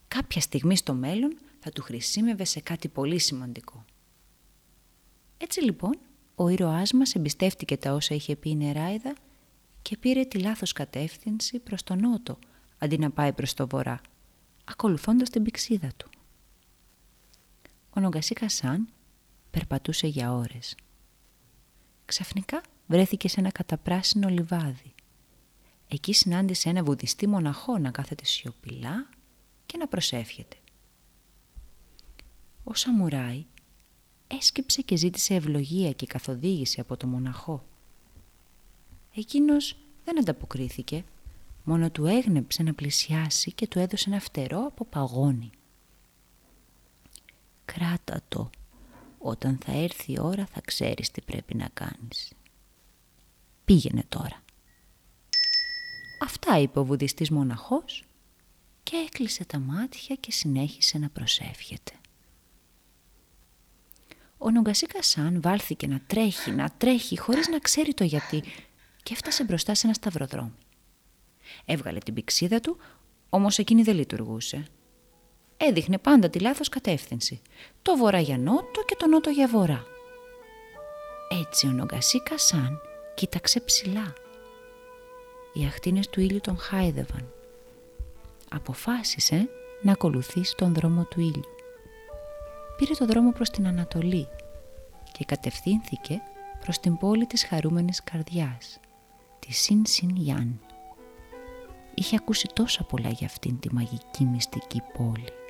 κάποια 0.07 0.41
στιγμή 0.41 0.75
στο 0.75 0.93
μέλλον 0.93 1.37
θα 1.59 1.71
του 1.71 1.81
χρησιμεύε 1.81 2.43
σε 2.43 2.59
κάτι 2.59 2.87
πολύ 2.87 3.19
σημαντικό. 3.19 3.85
Έτσι 5.37 5.63
λοιπόν, 5.63 5.99
ο 6.35 6.47
ήρωάς 6.49 6.91
μας 6.91 7.15
εμπιστεύτηκε 7.15 7.77
τα 7.77 7.93
όσα 7.93 8.15
είχε 8.15 8.35
πει 8.35 8.49
η 8.49 8.55
Νεράιδα 8.55 9.15
και 9.81 9.97
πήρε 9.97 10.23
τη 10.23 10.39
λάθος 10.39 10.73
κατεύθυνση 10.73 11.59
προς 11.59 11.83
τον 11.83 11.99
νότο, 11.99 12.39
αντί 12.77 12.97
να 12.97 13.11
πάει 13.11 13.33
προς 13.33 13.53
το 13.53 13.67
βορρά, 13.67 14.01
ακολουθώντας 14.63 15.29
την 15.29 15.43
πηξίδα 15.43 15.91
του. 15.97 16.09
Ο 17.89 17.99
Νομκασί 17.99 18.33
Κασάν 18.33 18.87
περπατούσε 19.51 20.07
για 20.07 20.33
ώρες. 20.33 20.75
Ξαφνικά 22.11 22.61
βρέθηκε 22.87 23.27
σε 23.27 23.39
ένα 23.39 23.51
καταπράσινο 23.51 24.29
λιβάδι. 24.29 24.93
Εκεί 25.87 26.13
συνάντησε 26.13 26.69
ένα 26.69 26.83
βουδιστή 26.83 27.27
μοναχό 27.27 27.77
να 27.77 27.91
κάθεται 27.91 28.25
σιωπηλά 28.25 29.09
και 29.65 29.77
να 29.77 29.87
προσεύχεται. 29.87 30.57
Ο 32.63 32.73
Σαμουράι 32.73 33.45
έσκυψε 34.27 34.81
και 34.81 34.95
ζήτησε 34.95 35.33
ευλογία 35.35 35.91
και 35.91 36.05
καθοδήγηση 36.05 36.79
από 36.79 36.97
το 36.97 37.07
μοναχό. 37.07 37.65
Εκείνος 39.15 39.77
δεν 40.05 40.19
ανταποκρίθηκε, 40.19 41.03
μόνο 41.63 41.91
του 41.91 42.05
έγνεψε 42.05 42.63
να 42.63 42.73
πλησιάσει 42.73 43.51
και 43.51 43.67
του 43.67 43.79
έδωσε 43.79 44.09
ένα 44.09 44.19
φτερό 44.19 44.65
από 44.65 44.85
παγόνι. 44.85 45.49
«Κράτα 47.65 48.21
το, 48.27 48.49
όταν 49.21 49.59
θα 49.65 49.71
έρθει 49.71 50.11
η 50.11 50.19
ώρα 50.19 50.45
θα 50.45 50.61
ξέρεις 50.65 51.11
τι 51.11 51.21
πρέπει 51.21 51.55
να 51.55 51.69
κάνεις. 51.73 52.31
Πήγαινε 53.65 54.03
τώρα». 54.09 54.43
Αυτά 56.23 56.59
είπε 56.59 56.79
ο 56.79 56.85
βουδιστής 56.85 57.29
μοναχός 57.29 58.05
και 58.83 58.95
έκλεισε 58.95 59.45
τα 59.45 59.59
μάτια 59.59 60.15
και 60.15 60.31
συνέχισε 60.31 60.97
να 60.97 61.09
προσεύχεται. 61.09 61.91
Ο 64.37 64.51
Νομκασίκα 64.51 65.03
Σαν 65.03 65.41
βάλθηκε 65.41 65.87
να 65.87 66.01
τρέχει, 66.07 66.51
να 66.51 66.69
τρέχει 66.77 67.17
χωρίς 67.19 67.47
να 67.47 67.59
ξέρει 67.59 67.93
το 67.93 68.03
γιατί 68.03 68.43
και 69.03 69.13
έφτασε 69.13 69.43
μπροστά 69.43 69.75
σε 69.75 69.85
ένα 69.85 69.95
σταυροδρόμι. 69.95 70.53
Έβγαλε 71.65 71.99
την 71.99 72.13
πηξίδα 72.13 72.59
του, 72.59 72.77
όμως 73.29 73.57
εκείνη 73.57 73.83
δεν 73.83 73.95
λειτουργούσε. 73.95 74.67
Έδειχνε 75.69 75.97
πάντα 75.97 76.29
τη 76.29 76.39
λάθος 76.39 76.69
κατεύθυνση. 76.69 77.41
Το 77.81 77.97
βορρά 77.97 78.19
για 78.19 78.37
νότο 78.37 78.83
και 78.85 78.95
το 78.97 79.07
νότο 79.07 79.29
για 79.29 79.47
βορρά. 79.47 79.85
Έτσι 81.41 81.67
ο 81.67 81.71
Νομκασίκα 81.71 82.37
Σαν 82.37 82.81
κοίταξε 83.15 83.59
ψηλά. 83.59 84.13
Οι 85.53 85.65
αχτίνες 85.65 86.09
του 86.09 86.19
ήλιου 86.19 86.41
τον 86.41 86.57
χάιδευαν. 86.57 87.33
Αποφάσισε 88.49 89.49
να 89.81 89.91
ακολουθήσει 89.91 90.55
τον 90.55 90.73
δρόμο 90.73 91.03
του 91.09 91.19
ήλιου 91.19 91.51
πήρε 92.81 92.93
το 92.93 93.05
δρόμο 93.05 93.31
προς 93.31 93.49
την 93.49 93.67
Ανατολή 93.67 94.27
και 95.11 95.25
κατευθύνθηκε 95.25 96.21
προς 96.59 96.79
την 96.79 96.97
πόλη 96.97 97.25
της 97.25 97.45
χαρούμενης 97.45 98.03
καρδιάς, 98.03 98.79
τη 99.39 99.53
Σιν 99.53 99.85
Σιν 99.85 100.09
Γιάν. 100.15 100.59
Είχε 101.93 102.15
ακούσει 102.15 102.49
τόσα 102.53 102.83
πολλά 102.83 103.09
για 103.09 103.27
αυτήν 103.27 103.59
τη 103.59 103.73
μαγική 103.73 104.23
μυστική 104.23 104.81
πόλη. 104.97 105.40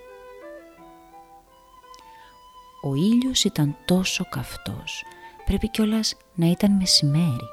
Ο 2.83 2.95
ήλιος 2.95 3.43
ήταν 3.43 3.77
τόσο 3.85 4.25
καυτός, 4.29 5.03
πρέπει 5.45 5.69
κιόλας 5.69 6.15
να 6.35 6.45
ήταν 6.45 6.71
μεσημέρι. 6.71 7.49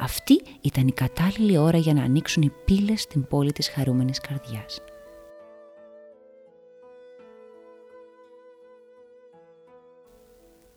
Αυτή 0.00 0.42
ήταν 0.60 0.86
η 0.86 0.92
κατάλληλη 0.92 1.56
ώρα 1.56 1.78
για 1.78 1.94
να 1.94 2.02
ανοίξουν 2.02 2.42
οι 2.42 2.52
πύλες 2.64 3.00
στην 3.00 3.26
πόλη 3.26 3.52
της 3.52 3.68
χαρούμενης 3.68 4.20
καρδιάς. 4.20 4.80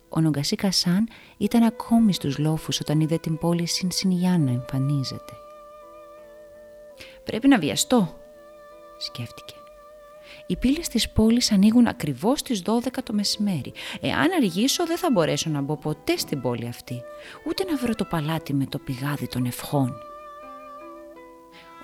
Ο 0.08 0.20
Νομκασί 0.20 0.56
Κασάν 0.56 1.08
ήταν 1.36 1.62
ακόμη 1.62 2.12
στους 2.12 2.38
λόφους 2.38 2.80
όταν 2.80 3.00
είδε 3.00 3.18
την 3.18 3.38
πόλη 3.38 3.66
Σινσινιάν 3.66 4.44
να 4.44 4.50
εμφανίζεται. 4.50 5.32
«Πρέπει 7.24 7.48
να 7.48 7.58
βιαστώ», 7.58 8.16
σκέφτηκε. 8.98 9.54
Οι 10.46 10.56
πύλες 10.56 10.88
της 10.88 11.10
πόλης 11.10 11.52
ανοίγουν 11.52 11.86
ακριβώς 11.86 12.38
στις 12.38 12.62
12 12.66 13.02
το 13.04 13.12
μεσημέρι. 13.12 13.72
Εάν 14.00 14.32
αργήσω 14.36 14.86
δεν 14.86 14.96
θα 14.96 15.10
μπορέσω 15.12 15.50
να 15.50 15.60
μπω 15.60 15.76
ποτέ 15.76 16.16
στην 16.16 16.40
πόλη 16.40 16.66
αυτή, 16.66 17.02
ούτε 17.48 17.64
να 17.64 17.76
βρω 17.76 17.94
το 17.94 18.04
παλάτι 18.04 18.54
με 18.54 18.66
το 18.66 18.78
πηγάδι 18.78 19.28
των 19.28 19.44
ευχών 19.44 19.94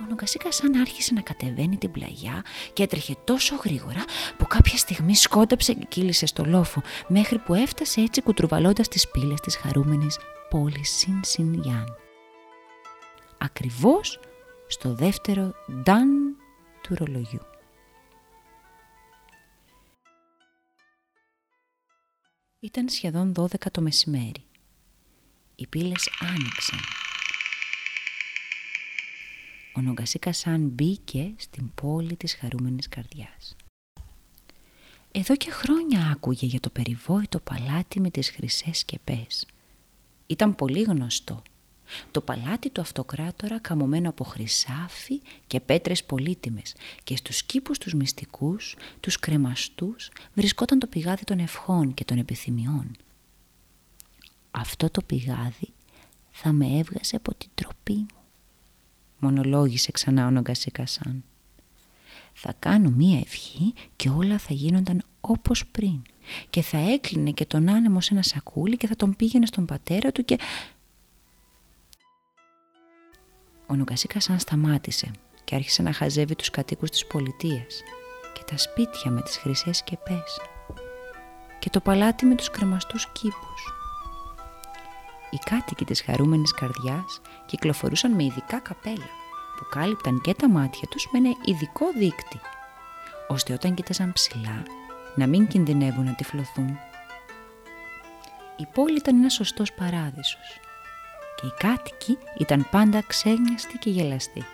ο 0.03 0.05
Νομκασίκα 0.09 0.53
σαν 0.53 0.81
άρχισε 0.81 1.15
να 1.15 1.21
κατεβαίνει 1.21 1.77
την 1.77 1.91
πλαγιά 1.91 2.45
και 2.73 2.83
έτρεχε 2.83 3.15
τόσο 3.25 3.57
γρήγορα 3.65 4.05
που 4.37 4.47
κάποια 4.47 4.77
στιγμή 4.77 5.15
σκόνταψε 5.15 5.73
και 5.73 5.87
κύλησε 5.89 6.27
στο 6.27 6.45
λόφο 6.45 6.83
μέχρι 7.09 7.39
που 7.39 7.55
έφτασε 7.55 8.01
έτσι 8.01 8.23
κουτρουβαλώντας 8.23 8.89
τις 8.89 9.09
πύλες 9.11 9.41
της 9.41 9.57
χαρούμενης 9.57 10.19
πόλης 10.49 10.91
Σιν 10.91 11.21
Σιν 11.23 11.55
Γιάν. 11.55 11.97
Ακριβώς 13.39 14.21
στο 14.67 14.95
δεύτερο 14.95 15.55
«Νταν» 15.83 16.37
του 16.83 16.95
ρολογιού. 16.99 17.52
Ήταν 22.65 22.89
σχεδόν 22.89 23.33
12 23.37 23.47
το 23.73 23.81
μεσημέρι. 23.81 24.45
Οι 25.55 25.67
πύλες 25.67 26.11
άνοιξαν 26.21 26.79
ο 29.75 29.81
Νομκασίκα 29.81 30.33
Σαν 30.33 30.69
μπήκε 30.69 31.35
στην 31.37 31.75
πόλη 31.75 32.17
της 32.17 32.35
χαρούμενης 32.35 32.89
καρδιάς. 32.89 33.57
Εδώ 35.13 35.37
και 35.37 35.51
χρόνια 35.51 36.11
άκουγε 36.11 36.47
για 36.47 36.61
το 36.61 36.71
περιβόητο 36.71 37.41
παλάτι 37.41 38.01
με 38.01 38.11
τις 38.11 38.31
χρυσές 38.31 38.79
σκεπές. 38.79 39.47
Ήταν 40.27 40.55
πολύ 40.55 40.83
γνωστό. 40.83 41.43
Το 42.11 42.21
παλάτι 42.21 42.71
του 42.71 42.81
αυτοκράτορα 42.81 43.61
καμωμένο 43.61 44.09
από 44.09 44.25
χρυσάφι 44.25 45.21
και 45.47 45.61
πέτρες 45.61 46.05
πολύτιμες 46.05 46.75
και 47.05 47.17
στους 47.17 47.43
κήπους 47.43 47.79
τους 47.79 47.95
μυστικούς, 47.95 48.77
τους 49.01 49.19
κρεμαστούς, 49.19 50.11
βρισκόταν 50.35 50.79
το 50.79 50.87
πηγάδι 50.87 51.25
των 51.25 51.39
ευχών 51.39 51.95
και 51.95 52.05
των 52.05 52.19
επιθυμιών. 52.19 52.97
Αυτό 54.51 54.91
το 54.91 55.03
πηγάδι 55.03 55.73
θα 56.31 56.53
με 56.53 56.67
έβγαζε 56.67 57.17
από 57.17 57.35
την 57.35 57.49
τροπή 57.55 57.95
μου 57.95 58.23
μονολόγησε 59.23 59.93
ξανά 59.93 60.27
ο 60.27 60.31
Νομκασίκασαν. 60.31 61.25
Θα 62.33 62.55
κάνω 62.59 62.91
μία 62.91 63.19
ευχή 63.19 63.75
και 63.97 64.09
όλα 64.09 64.39
θα 64.39 64.55
γίνονταν 64.55 65.03
όπως 65.21 65.67
πριν 65.67 66.03
και 66.51 66.63
θα 66.63 66.79
έκλεινε 66.79 67.31
και 67.31 67.45
τον 67.45 67.69
άνεμο 67.69 68.01
σε 68.01 68.15
ένα 68.15 68.23
σακούλι 68.23 68.77
και 68.77 68.87
θα 68.87 68.97
τον 68.97 69.17
πήγαινε 69.17 69.47
στον 69.47 69.65
πατέρα 69.65 70.13
του 70.13 70.25
και... 70.25 70.39
Ο 73.73 73.75
Νομκασίκασαν 73.75 74.39
σταμάτησε 74.39 75.11
και 75.45 75.55
άρχισε 75.55 75.83
να 75.83 75.93
χαζεύει 75.93 76.35
τους 76.37 76.51
κατοίκους 76.51 76.91
της 76.91 77.07
πολιτείας 77.07 77.83
και 78.33 78.43
τα 78.51 78.59
σπίτια 78.59 79.11
με 79.11 79.23
τις 79.23 79.37
χρυσές 79.37 79.77
σκεπές 79.77 80.41
και 81.59 81.71
το 81.71 81.81
παλάτι 81.81 82.27
με 82.27 82.35
τους 82.35 82.51
κρεμαστούς 82.51 83.09
κήπους. 83.13 83.73
Οι 85.31 85.39
κάτοικοι 85.51 85.85
της 85.85 86.03
χαρούμενης 86.03 86.53
καρδιάς 86.53 87.21
κυκλοφορούσαν 87.47 88.13
με 88.13 88.25
ειδικά 88.25 88.59
καπέλα 88.59 89.09
που 89.57 89.67
κάλυπταν 89.71 90.21
και 90.21 90.35
τα 90.35 90.49
μάτια 90.49 90.89
τους 90.89 91.09
με 91.13 91.19
ένα 91.19 91.31
ειδικό 91.45 91.87
δίκτυ, 91.99 92.41
ώστε 93.29 93.53
όταν 93.53 93.75
κοίταζαν 93.75 94.13
ψηλά 94.13 94.63
να 95.17 95.27
μην 95.27 95.47
κινδυνεύουν 95.47 96.05
να 96.05 96.15
τυφλωθούν. 96.15 96.79
Η 98.57 98.67
πόλη 98.75 98.97
ήταν 98.97 99.17
ένας 99.17 99.33
σωστός 99.33 99.73
παράδεισος 99.73 100.61
και 101.43 101.49
οι 101.49 101.53
κάτοικοι 101.59 102.19
ήταν 102.39 102.67
πάντα 102.71 103.03
ξένιαστοι 103.07 103.79
και 103.79 103.91
γελαστοί. 103.91 104.45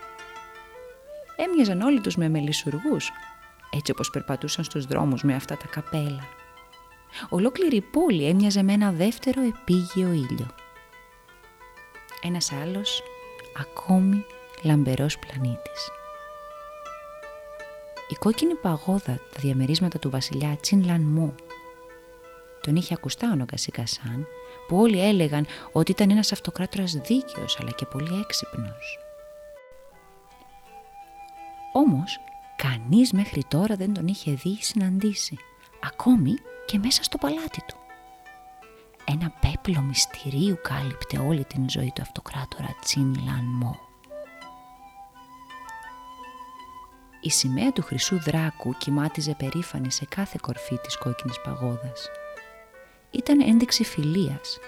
Έμοιαζαν 1.36 1.80
όλοι 1.80 2.00
τους 2.00 2.16
με 2.16 2.28
μελισσουργούς, 2.28 3.10
έτσι 3.70 3.90
όπως 3.90 4.10
περπατούσαν 4.10 4.64
στους 4.64 4.86
δρόμους 4.86 5.22
με 5.22 5.34
αυτά 5.34 5.56
τα 5.56 5.66
καπέλα. 5.66 6.24
Ολόκληρη 7.28 7.76
η 7.76 7.80
πόλη 7.80 8.24
έμοιαζε 8.24 8.62
με 8.62 8.72
ένα 8.72 8.92
δεύτερο 8.92 9.40
επίγειο 9.42 10.12
ήλιο. 10.12 10.46
Ένας 12.22 12.52
άλλος, 12.52 13.02
ακόμη 13.58 14.24
λαμπερός 14.62 15.18
πλανήτης. 15.18 15.90
Η 18.08 18.14
κόκκινη 18.14 18.54
παγόδα, 18.54 19.14
τα 19.14 19.40
διαμερίσματα 19.40 19.98
του 19.98 20.10
βασιλιά 20.10 20.56
Τσιν 20.60 20.84
Λαν 20.84 21.00
Μου, 21.00 21.34
τον 22.60 22.76
είχε 22.76 22.94
ακουστά 22.94 23.30
ο 23.32 23.34
Νογκασίκασάν, 23.34 24.26
που 24.68 24.76
όλοι 24.76 25.00
έλεγαν 25.00 25.46
ότι 25.72 25.90
ήταν 25.90 26.10
ένας 26.10 26.32
αυτοκράτορας 26.32 26.92
δίκαιος 26.92 27.58
αλλά 27.60 27.70
και 27.70 27.86
πολύ 27.86 28.20
έξυπνος. 28.20 28.98
Όμως, 31.72 32.20
κανείς 32.56 33.12
μέχρι 33.12 33.44
τώρα 33.48 33.76
δεν 33.76 33.94
τον 33.94 34.06
είχε 34.06 34.32
δει 34.32 34.48
ή 34.48 34.62
συναντήσει, 34.62 35.36
ακόμη 35.82 36.34
και 36.66 36.78
μέσα 36.78 37.02
στο 37.02 37.18
παλάτι 37.18 37.60
του. 37.66 37.76
Ένα 39.04 39.32
πέπλο 39.40 39.80
μυστηρίου 39.80 40.58
κάλυπτε 40.62 41.18
όλη 41.18 41.44
την 41.44 41.70
ζωή 41.70 41.92
του 41.94 42.02
αυτοκράτορα 42.02 42.76
Τσιν 42.80 43.14
Λαν 43.24 43.44
Μό. 43.44 43.78
Η 47.20 47.30
σημαία 47.30 47.72
του 47.72 47.82
χρυσού 47.82 48.20
δράκου 48.20 48.74
κοιμάτιζε 48.78 49.34
περήφανη 49.38 49.90
σε 49.92 50.04
κάθε 50.04 50.38
κορφή 50.40 50.78
της 50.78 50.98
κόκκινης 50.98 51.40
παγόδας. 51.40 52.08
Ήταν 53.10 53.40
ένδειξη 53.40 53.84
φιλίας, 53.84 54.58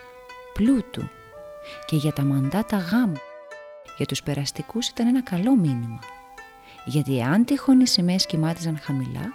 πλούτου 0.52 1.08
και 1.86 1.96
για 1.96 2.12
τα 2.12 2.22
μαντάτα 2.24 2.76
γάμου. 2.76 3.20
Για 3.96 4.06
τους 4.06 4.22
περαστικούς 4.22 4.88
ήταν 4.88 5.06
ένα 5.06 5.22
καλό 5.22 5.56
μήνυμα. 5.56 5.98
Γιατί 6.84 7.22
αν 7.22 7.44
τυχόν 7.44 7.80
οι 7.80 7.86
σημαίες 7.86 8.26
κοιμάτιζαν 8.26 8.78
χαμηλά, 8.78 9.32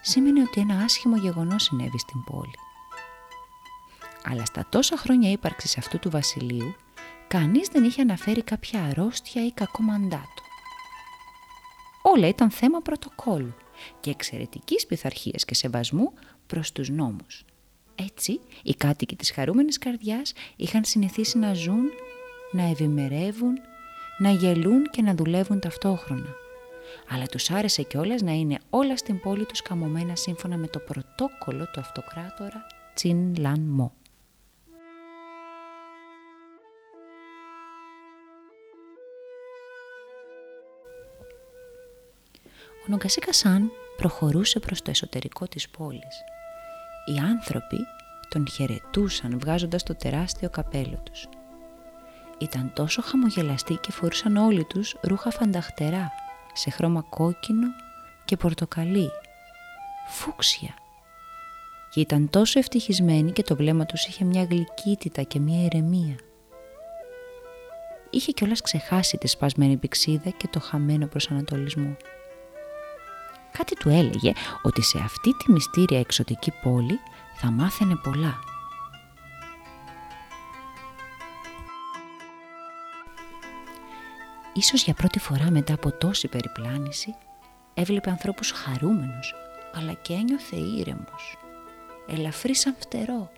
σήμαινε 0.00 0.42
ότι 0.42 0.60
ένα 0.60 0.74
άσχημο 0.84 1.16
γεγονός 1.16 1.62
συνέβη 1.62 1.98
στην 1.98 2.24
πόλη. 2.24 2.58
Αλλά 4.24 4.44
στα 4.44 4.66
τόσα 4.68 4.96
χρόνια 4.96 5.30
ύπαρξης 5.30 5.78
αυτού 5.78 5.98
του 5.98 6.10
βασιλείου, 6.10 6.74
κανείς 7.28 7.68
δεν 7.68 7.84
είχε 7.84 8.02
αναφέρει 8.02 8.42
κάποια 8.42 8.84
αρρώστια 8.84 9.46
ή 9.46 9.52
κακό 9.52 9.82
μαντάτο. 9.82 10.42
Όλα 12.02 12.28
ήταν 12.28 12.50
θέμα 12.50 12.80
πρωτοκόλλου 12.80 13.54
και 14.00 14.10
εξαιρετικής 14.10 14.86
πειθαρχίας 14.86 15.44
και 15.44 15.54
σεβασμού 15.54 16.12
προς 16.46 16.72
τους 16.72 16.88
νόμους. 16.88 17.44
Έτσι, 17.94 18.40
οι 18.62 18.74
κάτοικοι 18.74 19.16
της 19.16 19.30
χαρούμενης 19.30 19.78
καρδιάς 19.78 20.32
είχαν 20.56 20.84
συνηθίσει 20.84 21.38
να 21.38 21.54
ζουν, 21.54 21.90
να 22.52 22.62
ευημερεύουν, 22.62 23.54
να 24.18 24.30
γελούν 24.30 24.90
και 24.90 25.02
να 25.02 25.14
δουλεύουν 25.14 25.60
ταυτόχρονα. 25.60 26.34
Αλλά 27.08 27.26
τους 27.26 27.50
άρεσε 27.50 27.82
κιόλας 27.82 28.22
να 28.22 28.32
είναι 28.32 28.58
όλα 28.70 28.96
στην 28.96 29.20
πόλη 29.20 29.44
τους 29.44 29.62
καμωμένα 29.62 30.16
σύμφωνα 30.16 30.56
με 30.56 30.66
το 30.66 30.78
πρωτόκολλο 30.78 31.64
του 31.72 31.80
αυτοκράτορα 31.80 32.66
Τσιν 32.94 33.36
Λαν 33.36 33.60
Μο. 33.60 33.92
Ο 42.86 42.90
Νογκασίκα 42.90 43.32
Σαν 43.32 43.70
προχωρούσε 43.96 44.60
προς 44.60 44.82
το 44.82 44.90
εσωτερικό 44.90 45.46
της 45.46 45.68
πόλης. 45.68 46.24
Οι 47.04 47.18
άνθρωποι 47.18 47.78
τον 48.28 48.48
χαιρετούσαν 48.48 49.38
βγάζοντας 49.38 49.82
το 49.82 49.94
τεράστιο 49.94 50.50
καπέλο 50.50 51.00
τους. 51.02 51.28
Ήταν 52.38 52.72
τόσο 52.74 53.02
χαμογελαστοί 53.02 53.74
και 53.74 53.92
φορούσαν 53.92 54.36
όλοι 54.36 54.64
τους 54.64 54.96
ρούχα 55.02 55.30
φανταχτερά 55.30 56.12
σε 56.52 56.70
χρώμα 56.70 57.00
κόκκινο 57.00 57.66
και 58.24 58.36
πορτοκαλί, 58.36 59.10
φούξια. 60.08 60.74
Και 61.90 62.00
ήταν 62.00 62.30
τόσο 62.30 62.58
ευτυχισμένοι 62.58 63.32
και 63.32 63.42
το 63.42 63.56
βλέμμα 63.56 63.86
τους 63.86 64.06
είχε 64.06 64.24
μια 64.24 64.44
γλυκύτητα 64.44 65.22
και 65.22 65.38
μια 65.40 65.64
ηρεμία. 65.64 66.16
Είχε 68.10 68.32
κιόλας 68.32 68.60
ξεχάσει 68.60 69.16
τη 69.16 69.26
σπασμένη 69.26 69.76
πηξίδα 69.76 70.30
και 70.30 70.48
το 70.50 70.60
χαμένο 70.60 71.06
προσανατολισμό. 71.06 71.96
Κάτι 73.58 73.76
του 73.76 73.88
έλεγε 73.88 74.32
ότι 74.62 74.82
σε 74.82 74.98
αυτή 74.98 75.36
τη 75.36 75.52
μυστήρια 75.52 75.98
εξωτική 75.98 76.52
πόλη 76.62 77.00
θα 77.36 77.50
μάθαινε 77.50 77.96
πολλά. 77.96 78.38
Ίσως 84.52 84.84
για 84.84 84.94
πρώτη 84.94 85.18
φορά 85.18 85.50
μετά 85.50 85.74
από 85.74 85.92
τόση 85.92 86.28
περιπλάνηση 86.28 87.14
έβλεπε 87.74 88.10
ανθρώπους 88.10 88.50
χαρούμενους 88.50 89.34
αλλά 89.74 89.92
και 89.92 90.12
ένιωθε 90.12 90.56
ήρεμος, 90.56 91.36
ελαφρύ 92.06 92.54
σαν 92.54 92.76
φτερό, 92.78 93.30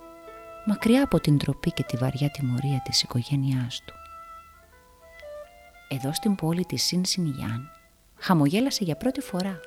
μακριά 0.66 1.02
από 1.02 1.20
την 1.20 1.38
τροπή 1.38 1.70
και 1.72 1.82
τη 1.82 1.96
βαριά 1.96 2.30
τιμωρία 2.30 2.80
της 2.84 3.02
οικογένειάς 3.02 3.82
του. 3.86 3.94
Εδώ 5.88 6.12
στην 6.12 6.34
πόλη 6.34 6.64
της 6.64 6.82
Σιν 6.82 7.04
Σινιγιάν 7.04 7.70
χαμογέλασε 8.18 8.84
για 8.84 8.96
πρώτη 8.96 9.20
φορά 9.20 9.60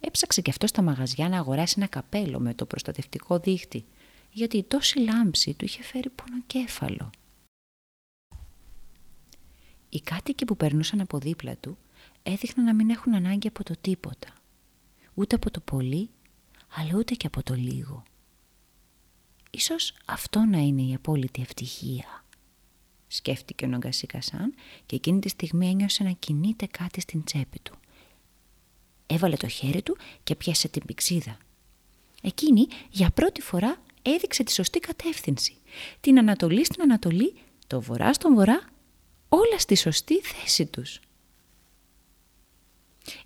Έψαξε 0.00 0.40
και 0.40 0.50
αυτό 0.50 0.66
στα 0.66 0.82
μαγαζιά 0.82 1.28
να 1.28 1.38
αγοράσει 1.38 1.74
ένα 1.76 1.86
καπέλο 1.86 2.40
με 2.40 2.54
το 2.54 2.66
προστατευτικό 2.66 3.38
δίχτυ, 3.38 3.84
γιατί 4.32 4.56
η 4.56 4.62
τόση 4.62 4.98
λάμψη 4.98 5.54
του 5.54 5.64
είχε 5.64 5.82
φέρει 5.82 6.10
πονοκέφαλο. 6.10 7.10
Οι 9.88 10.00
κάτοικοι 10.00 10.44
που 10.44 10.56
περνούσαν 10.56 11.00
από 11.00 11.18
δίπλα 11.18 11.56
του 11.56 11.78
έδειχναν 12.22 12.64
να 12.64 12.74
μην 12.74 12.90
έχουν 12.90 13.14
ανάγκη 13.14 13.48
από 13.48 13.64
το 13.64 13.74
τίποτα. 13.80 14.28
Ούτε 15.14 15.34
από 15.34 15.50
το 15.50 15.60
πολύ, 15.60 16.10
αλλά 16.74 16.90
ούτε 16.94 17.14
και 17.14 17.26
από 17.26 17.42
το 17.42 17.54
λίγο. 17.54 18.02
Ίσως 19.50 19.94
αυτό 20.06 20.40
να 20.40 20.58
είναι 20.58 20.82
η 20.82 20.94
απόλυτη 20.94 21.40
ευτυχία. 21.40 22.24
Σκέφτηκε 23.08 23.64
ο 23.64 23.68
Νογκασίκασαν 23.68 24.54
και 24.86 24.96
εκείνη 24.96 25.20
τη 25.20 25.28
στιγμή 25.28 25.68
ένιωσε 25.68 26.02
να 26.02 26.10
κινείται 26.10 26.66
κάτι 26.66 27.00
στην 27.00 27.24
τσέπη 27.24 27.58
του. 27.62 27.74
Έβαλε 29.10 29.36
το 29.36 29.48
χέρι 29.48 29.82
του 29.82 29.96
και 30.22 30.34
πιάσε 30.34 30.68
την 30.68 30.84
πηξίδα. 30.84 31.38
Εκείνη 32.22 32.66
για 32.90 33.10
πρώτη 33.10 33.40
φορά 33.40 33.82
έδειξε 34.02 34.42
τη 34.42 34.52
σωστή 34.52 34.78
κατεύθυνση. 34.78 35.56
Την 36.00 36.18
Ανατολή 36.18 36.64
στην 36.64 36.82
Ανατολή, 36.82 37.34
το 37.66 37.80
Βορρά 37.80 38.12
στον 38.12 38.34
Βορρά, 38.34 38.60
όλα 39.28 39.58
στη 39.58 39.76
σωστή 39.76 40.20
θέση 40.20 40.66
τους. 40.66 41.00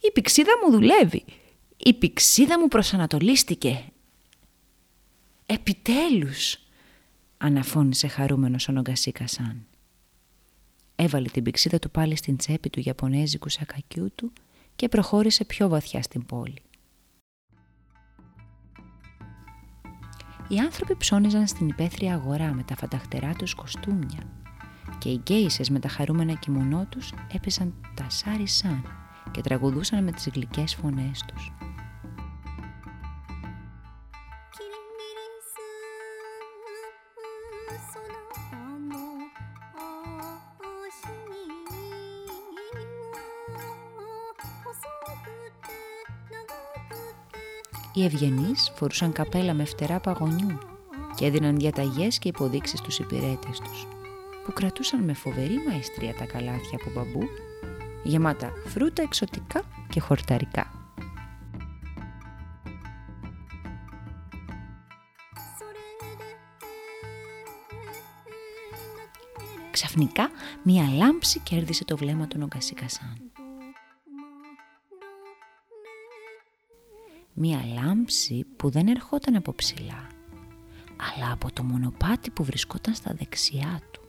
«Η 0.01 0.11
πηξίδα 0.13 0.53
μου 0.65 0.73
δουλεύει. 0.73 1.25
Η 1.77 1.95
πηξίδα 1.95 2.59
μου 2.59 2.69
προσανατολίστηκε». 2.69 3.85
«Επιτέλους», 5.47 6.59
αναφώνησε 7.43 8.09
χαρούμενος 8.09 8.69
ο 8.69 8.73
Νογκασίκα 8.73 9.27
Σαν. 9.27 9.67
Έβαλε 10.97 11.29
την 11.29 11.43
πηξίδα 11.43 11.79
του 11.79 11.91
πάλι 11.91 12.17
στην 12.17 12.37
τσέπη 12.37 12.71
του 12.71 12.83
Ιαπωνέζικου 12.85 13.49
σακακιού 13.49 14.13
του 14.15 14.33
και 14.83 14.89
προχώρησε 14.89 15.45
πιο 15.45 15.69
βαθιά 15.69 16.03
στην 16.03 16.27
πόλη. 16.27 16.63
Οι 20.49 20.59
άνθρωποι 20.59 20.97
ψώνιζαν 20.97 21.47
στην 21.47 21.69
υπαίθρια 21.69 22.15
αγορά 22.15 22.53
με 22.53 22.63
τα 22.63 22.77
φανταχτερά 22.77 23.35
τους 23.35 23.55
κοστούμια 23.55 24.33
και 24.99 25.09
οι 25.09 25.21
γκέισες 25.23 25.71
με 25.71 25.79
τα 25.79 25.89
χαρούμενα 25.89 26.33
κιμονό 26.33 26.87
τους 26.89 27.13
έπαιζαν 27.33 27.75
τα 27.95 28.11
σάρι 28.11 28.47
σαν 28.47 28.85
και 29.31 29.41
τραγουδούσαν 29.41 30.05
με 30.05 30.13
τις 30.13 30.29
γλυκές 30.35 30.75
φωνές 30.75 31.25
τους. 31.27 31.53
Οι 48.03 48.05
ευγενείς 48.05 48.73
φορούσαν 48.75 49.13
καπέλα 49.13 49.55
με 49.55 49.65
φτερά 49.65 50.01
παγωνιού 50.01 50.59
και 51.15 51.27
έδιναν 51.27 51.57
διαταγές 51.57 52.19
και 52.19 52.29
υποδείξεις 52.29 52.79
στους 52.79 52.99
υπηρέτες 52.99 53.59
τους, 53.59 53.87
που 54.45 54.53
κρατούσαν 54.53 55.05
με 55.05 55.13
φοβερή 55.13 55.59
μαεστρία 55.69 56.15
τα 56.15 56.25
καλάθια 56.25 56.79
από 56.81 56.91
μπαμπού, 56.95 57.29
γεμάτα 58.03 58.53
φρούτα 58.67 59.03
εξωτικά 59.03 59.63
και 59.89 60.01
χορταρικά. 60.01 60.71
Ξαφνικά 69.71 70.31
μία 70.63 70.89
λάμψη 70.97 71.39
κέρδισε 71.39 71.85
το 71.85 71.97
βλέμμα 71.97 72.27
του 72.27 72.39
Νογκασίκασάν. 72.39 73.32
Μία 77.45 77.65
λάμψη 77.75 78.45
που 78.57 78.71
δεν 78.71 78.87
ερχόταν 78.87 79.37
από 79.37 79.55
ψηλά, 79.55 80.07
αλλά 80.97 81.33
από 81.33 81.53
το 81.53 81.63
μονοπάτι 81.63 82.31
που 82.31 82.45
βρισκόταν 82.45 82.95
στα 82.95 83.15
δεξιά 83.15 83.81
του. 83.93 84.01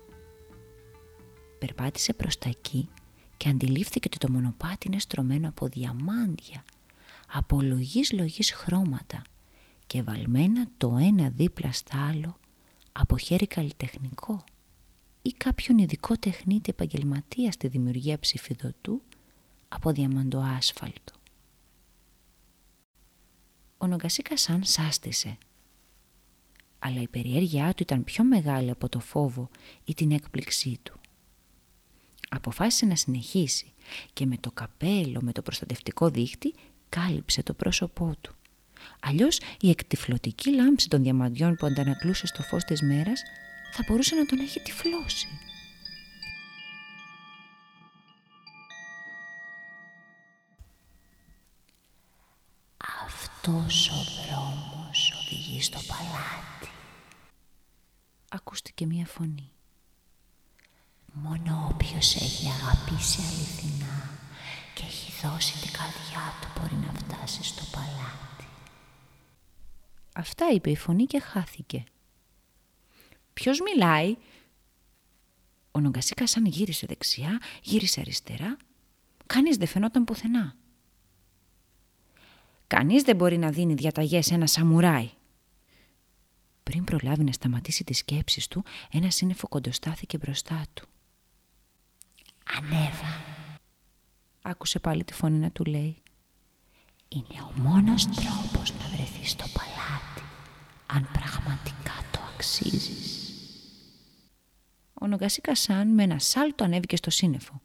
Περπάτησε 1.59 2.13
προς 2.13 2.37
τα 2.37 2.49
εκεί 2.49 2.89
και 3.37 3.49
αντιλήφθηκε 3.49 4.07
ότι 4.07 4.17
το 4.17 4.31
μονοπάτι 4.31 4.87
είναι 4.87 4.99
στρωμένο 4.99 5.49
από 5.49 5.67
διαμάντια, 5.67 6.63
από 7.33 7.61
λογής 7.61 8.11
λογής 8.11 8.51
χρώματα 8.51 9.21
και 9.87 10.01
βαλμένα 10.01 10.67
το 10.77 10.97
ένα 10.99 11.29
δίπλα 11.29 11.71
στα 11.71 12.07
άλλο 12.07 12.37
από 12.91 13.17
χέρι 13.17 13.47
καλλιτεχνικό 13.47 14.43
ή 15.21 15.31
κάποιον 15.31 15.77
ειδικό 15.77 16.17
τεχνίτη 16.17 16.69
επαγγελματία 16.69 17.51
στη 17.51 17.67
δημιουργία 17.67 18.19
ψηφιδωτού 18.19 19.01
από 19.67 19.91
διαμαντοάσφαλτο. 19.91 21.13
Ο 23.83 23.87
Νομκασίκα 23.87 24.37
σαν 24.37 24.63
σάστησε. 24.63 25.37
Αλλά 26.79 27.01
η 27.01 27.07
περιέργειά 27.07 27.73
του 27.73 27.83
ήταν 27.83 28.03
πιο 28.03 28.23
μεγάλη 28.23 28.69
από 28.69 28.89
το 28.89 28.99
φόβο 28.99 29.49
ή 29.83 29.93
την 29.93 30.11
έκπληξή 30.11 30.79
του. 30.83 30.99
Αποφάσισε 32.29 32.85
να 32.85 32.95
συνεχίσει 32.95 33.73
και 34.13 34.25
με 34.25 34.37
το 34.37 34.51
καπέλο 34.51 35.19
με 35.21 35.31
το 35.31 35.41
προστατευτικό 35.41 36.09
δίχτυ 36.09 36.53
κάλυψε 36.89 37.43
το 37.43 37.53
πρόσωπό 37.53 38.13
του. 38.21 38.35
Αλλιώς 39.01 39.39
η 39.59 39.69
εκτιφλωτική 39.69 40.51
λάμψη 40.51 40.89
των 40.89 41.03
διαμαντιών 41.03 41.55
που 41.55 41.65
αντανακλούσε 41.65 42.27
στο 42.27 42.41
φως 42.41 42.63
της 42.63 42.81
μέρας 42.81 43.21
θα 43.73 43.83
μπορούσε 43.87 44.15
να 44.15 44.25
τον 44.25 44.39
έχει 44.39 44.59
τυφλώσει. 44.59 45.27
Αυτός 53.45 53.89
ο 53.89 53.93
δρόμος 53.93 55.13
οδηγεί 55.19 55.62
στο 55.62 55.79
παλάτι. 55.88 56.71
Ακούστηκε 58.29 58.86
μία 58.86 59.06
φωνή. 59.06 59.51
Μόνο 61.13 61.69
όποιος 61.73 62.15
έχει 62.15 62.47
αγαπήσει 62.47 63.21
αληθινά 63.21 64.10
και 64.75 64.84
έχει 64.84 65.27
δώσει 65.27 65.62
την 65.62 65.71
καρδιά 65.71 66.34
του 66.41 66.47
μπορεί 66.60 66.75
να 66.75 66.93
φτάσει 66.93 67.43
στο 67.43 67.63
παλάτι. 67.71 68.47
Αυτά 70.15 70.51
είπε 70.53 70.69
η 70.69 70.75
φωνή 70.75 71.06
και 71.06 71.19
χάθηκε. 71.19 71.84
Ποιος 73.34 73.60
μιλάει; 73.60 74.15
Ο 75.71 75.79
Νομκασίκα 75.79 76.27
σαν 76.27 76.45
γύρισε 76.45 76.86
δεξιά, 76.86 77.39
γύρισε 77.62 77.99
αριστερά. 77.99 78.58
Κανείς 79.25 79.58
δεν 79.58 79.67
φαινόταν 79.67 80.03
πουθενά. 80.03 80.56
Κανείς 82.75 83.03
δεν 83.03 83.15
μπορεί 83.15 83.38
να 83.38 83.49
δίνει 83.49 83.73
διαταγές 83.73 84.25
σε 84.25 84.33
ένα 84.33 84.47
σαμουράι. 84.47 85.09
Πριν 86.63 86.83
προλάβει 86.83 87.23
να 87.23 87.31
σταματήσει 87.31 87.83
τις 87.83 87.97
σκέψεις 87.97 88.47
του, 88.47 88.63
ένα 88.91 89.09
σύννεφο 89.09 89.47
κοντοστάθηκε 89.47 90.17
μπροστά 90.17 90.65
του. 90.73 90.88
Ανέβα. 92.57 93.23
Άκουσε 94.41 94.79
πάλι 94.79 95.03
τη 95.03 95.13
φωνή 95.13 95.38
να 95.38 95.51
του 95.51 95.63
λέει. 95.63 96.01
Είναι 97.07 97.41
ο 97.41 97.62
μόνος 97.62 98.05
τρόπος 98.05 98.71
να 98.71 98.88
βρεθείς 98.95 99.29
στο 99.29 99.45
παλάτι, 99.53 100.29
αν 100.86 101.09
πραγματικά 101.12 101.93
το 102.12 102.19
αξίζεις. 102.33 103.31
Ο 104.93 105.07
Νομκασίκα 105.07 105.55
σαν 105.55 105.88
με 105.93 106.03
ένα 106.03 106.19
σάλτο 106.19 106.63
ανέβηκε 106.63 106.95
στο 106.95 107.09
σύννεφο. 107.09 107.62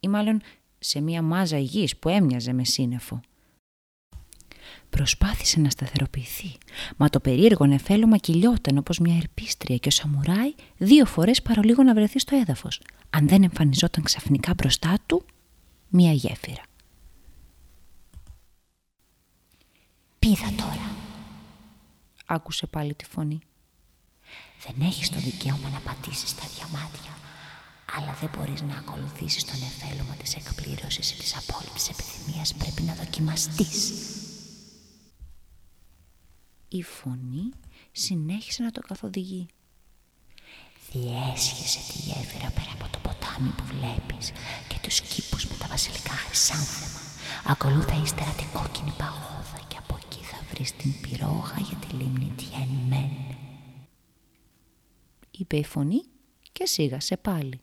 Ή 0.00 0.08
μάλλον 0.08 0.40
σε 0.78 1.00
μία 1.00 1.22
μάζα 1.22 1.58
γης 1.58 1.96
που 1.96 2.08
έμοιαζε 2.08 2.52
με 2.52 2.64
σύννεφο. 2.64 3.20
Προσπάθησε 4.90 5.60
να 5.60 5.70
σταθεροποιηθεί, 5.70 6.56
μα 6.96 7.08
το 7.08 7.20
περίεργο 7.20 7.66
νεφέλωμα 7.66 8.16
κυλιόταν 8.16 8.78
όπως 8.78 8.98
μια 8.98 9.16
ερπίστρια 9.16 9.76
και 9.76 9.88
ο 9.88 9.90
σαμουράι 9.90 10.54
δύο 10.76 11.04
φορές 11.06 11.42
παρολίγο 11.42 11.82
να 11.82 11.94
βρεθεί 11.94 12.18
στο 12.18 12.36
έδαφος, 12.36 12.80
αν 13.10 13.28
δεν 13.28 13.42
εμφανιζόταν 13.42 14.04
ξαφνικά 14.04 14.54
μπροστά 14.54 14.94
του 15.06 15.24
μια 15.88 16.12
γέφυρα. 16.12 16.62
Πήδα 20.18 20.52
τώρα. 20.56 20.96
Άκουσε 22.26 22.66
πάλι 22.66 22.94
τη 22.94 23.04
φωνή. 23.04 23.38
Δεν 24.66 24.86
έχεις 24.86 25.10
το 25.10 25.18
δικαίωμα 25.18 25.68
να 25.68 25.78
πατήσεις 25.78 26.34
τα 26.34 26.42
διαμάτια, 26.54 27.18
αλλά 27.96 28.16
δεν 28.20 28.30
μπορείς 28.36 28.62
να 28.62 28.74
ακολουθήσεις 28.74 29.44
τον 29.44 29.60
εφέλωμα 29.62 30.14
της 30.14 30.34
εκπλήρωσης 30.34 31.10
ή 31.10 31.16
της 31.16 31.36
απόλυτης 31.36 31.88
επιθυμίας. 31.88 32.54
Πρέπει 32.54 32.82
να 32.82 32.94
δοκιμαστείς. 32.94 33.92
Η 36.68 36.82
φωνή 36.82 37.50
συνέχισε 37.92 38.62
να 38.62 38.70
το 38.70 38.80
καθοδηγεί. 38.80 39.46
Διέσχισε 40.92 41.78
τη 41.92 41.98
γέφυρα 41.98 42.50
πέρα 42.50 42.72
από 42.72 42.88
το 42.92 42.98
ποτάμι 42.98 43.48
που 43.48 43.64
βλέπεις 43.64 44.32
και 44.68 44.78
τους 44.82 45.00
κήπους 45.00 45.46
με 45.46 45.56
τα 45.58 45.66
βασιλικά 45.66 46.10
χρυσάνθεμα. 46.10 47.00
Ακολούθα 47.46 48.02
ύστερα 48.02 48.30
την 48.30 48.46
κόκκινη 48.52 48.92
παγόδα 48.98 49.60
και 49.68 49.76
από 49.78 49.98
εκεί 50.04 50.24
θα 50.24 50.38
βρεις 50.50 50.76
την 50.76 51.00
πυρόγα 51.00 51.56
για 51.58 51.76
τη 51.76 51.94
λίμνη 51.94 52.32
Τιεν 52.36 52.68
Είπε 55.30 55.56
η 55.56 55.64
φωνή 55.64 56.02
και 56.52 56.66
σίγασε 56.66 57.16
πάλι. 57.16 57.60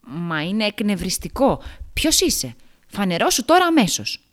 Μα 0.00 0.42
είναι 0.42 0.64
εκνευριστικό. 0.64 1.62
Ποιος 1.92 2.20
είσαι; 2.20 2.54
Φανερώσου 2.86 3.44
τώρα 3.44 3.64
αμέσως. 3.66 4.29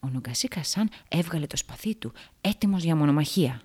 Ο 0.00 0.08
Νομκασί 0.08 0.48
Κασάν 0.48 0.90
έβγαλε 1.08 1.46
το 1.46 1.56
σπαθί 1.56 1.94
του, 1.94 2.12
έτοιμος 2.40 2.82
για 2.82 2.96
μονομαχία. 2.96 3.62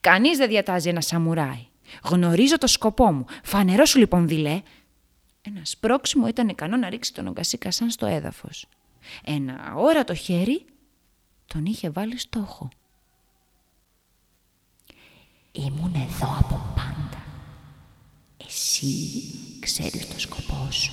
«Κανείς 0.00 0.38
δεν 0.38 0.48
διατάζει 0.48 0.88
ένα 0.88 1.00
σαμουράι. 1.00 1.66
Γνωρίζω 2.02 2.58
το 2.58 2.66
σκοπό 2.66 3.12
μου. 3.12 3.24
Φανερώσου 3.42 3.98
λοιπόν, 3.98 4.28
δειλέ». 4.28 4.62
Ένα 5.42 5.64
σπρώξιμο 5.64 6.28
ήταν 6.28 6.48
ικανό 6.48 6.76
να 6.76 6.88
ρίξει 6.88 7.14
τον 7.14 7.24
Νομκασί 7.24 7.58
Κασάν 7.58 7.90
στο 7.90 8.06
έδαφος. 8.06 8.66
Ένα 9.24 9.74
όρατο 9.76 10.14
χέρι 10.14 10.64
τον 11.46 11.64
είχε 11.64 11.90
βάλει 11.90 12.18
στόχο. 12.18 12.68
Ήμουν 15.52 15.94
εδώ 15.94 16.36
από 16.38 16.72
πάντα. 16.74 17.22
Εσύ 18.46 18.88
ξέρεις 19.60 20.08
το 20.08 20.20
σκοπό 20.20 20.68
σου 20.70 20.92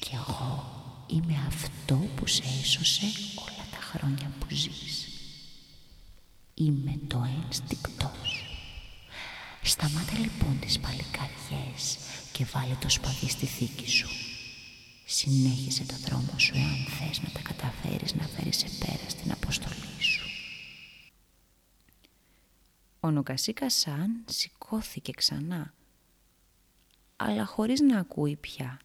και 0.00 0.10
εγώ 0.14 0.81
είμαι 1.12 1.44
αυτό 1.46 1.94
που 2.16 2.26
σε 2.26 2.42
έσωσε 2.60 3.06
όλα 3.38 3.66
τα 3.70 3.80
χρόνια 3.80 4.32
που 4.38 4.46
ζεις. 4.54 5.08
Είμαι 6.54 6.98
το 7.06 7.26
ένστικτό 7.44 8.12
σου. 8.24 8.46
Σταμάτα 9.62 10.18
λοιπόν 10.18 10.58
τις 10.60 10.80
παλικαριές 10.80 11.98
και 12.32 12.44
βάλε 12.44 12.74
το 12.80 12.88
σπαθί 12.88 13.28
στη 13.28 13.46
θήκη 13.46 13.88
σου. 13.88 14.08
Συνέχισε 15.04 15.84
το 15.84 15.94
δρόμο 15.96 16.38
σου 16.38 16.54
εάν 16.54 16.86
θες 16.86 17.22
να 17.22 17.30
τα 17.30 17.40
καταφέρεις 17.40 18.14
να 18.14 18.26
φέρεις 18.26 18.56
σε 18.56 18.66
πέρα 18.78 19.08
στην 19.08 19.32
αποστολή 19.32 20.02
σου. 20.02 20.26
Ο 23.00 23.10
Νοκασίκα 23.10 23.70
Σαν 23.70 24.24
σηκώθηκε 24.26 25.12
ξανά, 25.12 25.74
αλλά 27.16 27.44
χωρίς 27.44 27.80
να 27.80 27.98
ακούει 27.98 28.36
πια. 28.36 28.80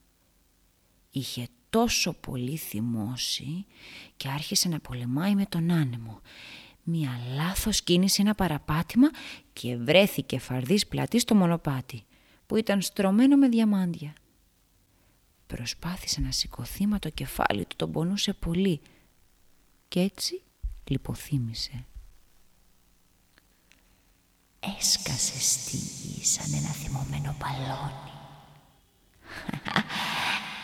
Είχε 1.11 1.47
τόσο 1.77 2.13
πολύ 2.13 2.57
θυμώσει 2.57 3.65
και 4.17 4.27
άρχισε 4.27 4.69
να 4.69 4.79
πολεμάει 4.79 5.35
με 5.35 5.45
τον 5.45 5.71
άνεμο. 5.71 6.21
Μια 6.83 7.19
λάθος 7.35 7.81
κίνηση, 7.81 8.21
ένα 8.21 8.35
παραπάτημα 8.35 9.09
και 9.53 9.75
βρέθηκε 9.75 10.39
φαρδής 10.39 10.87
πλατή 10.87 11.19
στο 11.19 11.35
μονοπάτι 11.35 12.03
που 12.45 12.55
ήταν 12.55 12.81
στρωμένο 12.81 13.35
με 13.35 13.47
διαμάντια. 13.47 14.13
Προσπάθησε 15.47 16.21
να 16.21 16.31
σηκωθεί 16.31 16.87
μα 16.87 16.99
το 16.99 17.09
κεφάλι 17.09 17.65
του 17.65 17.75
τον 17.75 17.91
πονούσε 17.91 18.33
πολύ 18.33 18.81
και 19.87 19.99
έτσι 19.99 20.41
λιποθύμησε. 20.83 21.85
Έσκασε 24.77 25.39
στη 25.39 25.77
γη 25.77 26.25
σαν 26.25 26.53
ένα 26.53 26.69
θυμωμένο 26.69 27.35
μπαλόνι. 27.39 28.15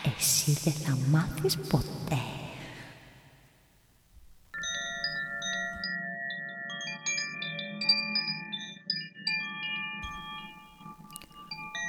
Εσύ 0.06 0.52
δεν 0.52 0.74
θα 0.74 0.98
μάθεις 1.10 1.58
ποτέ. 1.58 2.18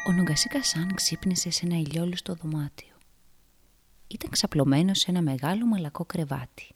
Ο 0.07 0.13
Νομκασίκα 0.13 0.63
Σαν 0.63 0.95
ξύπνησε 0.95 1.51
σε 1.51 1.67
ένα 1.67 1.77
ηλιόλουστο 1.77 2.35
δωμάτιο. 2.35 2.95
Ήταν 4.07 4.31
ξαπλωμένος 4.31 4.99
σε 4.99 5.11
ένα 5.11 5.23
μεγάλο 5.23 5.67
μαλακό 5.67 6.05
κρεβάτι. 6.05 6.71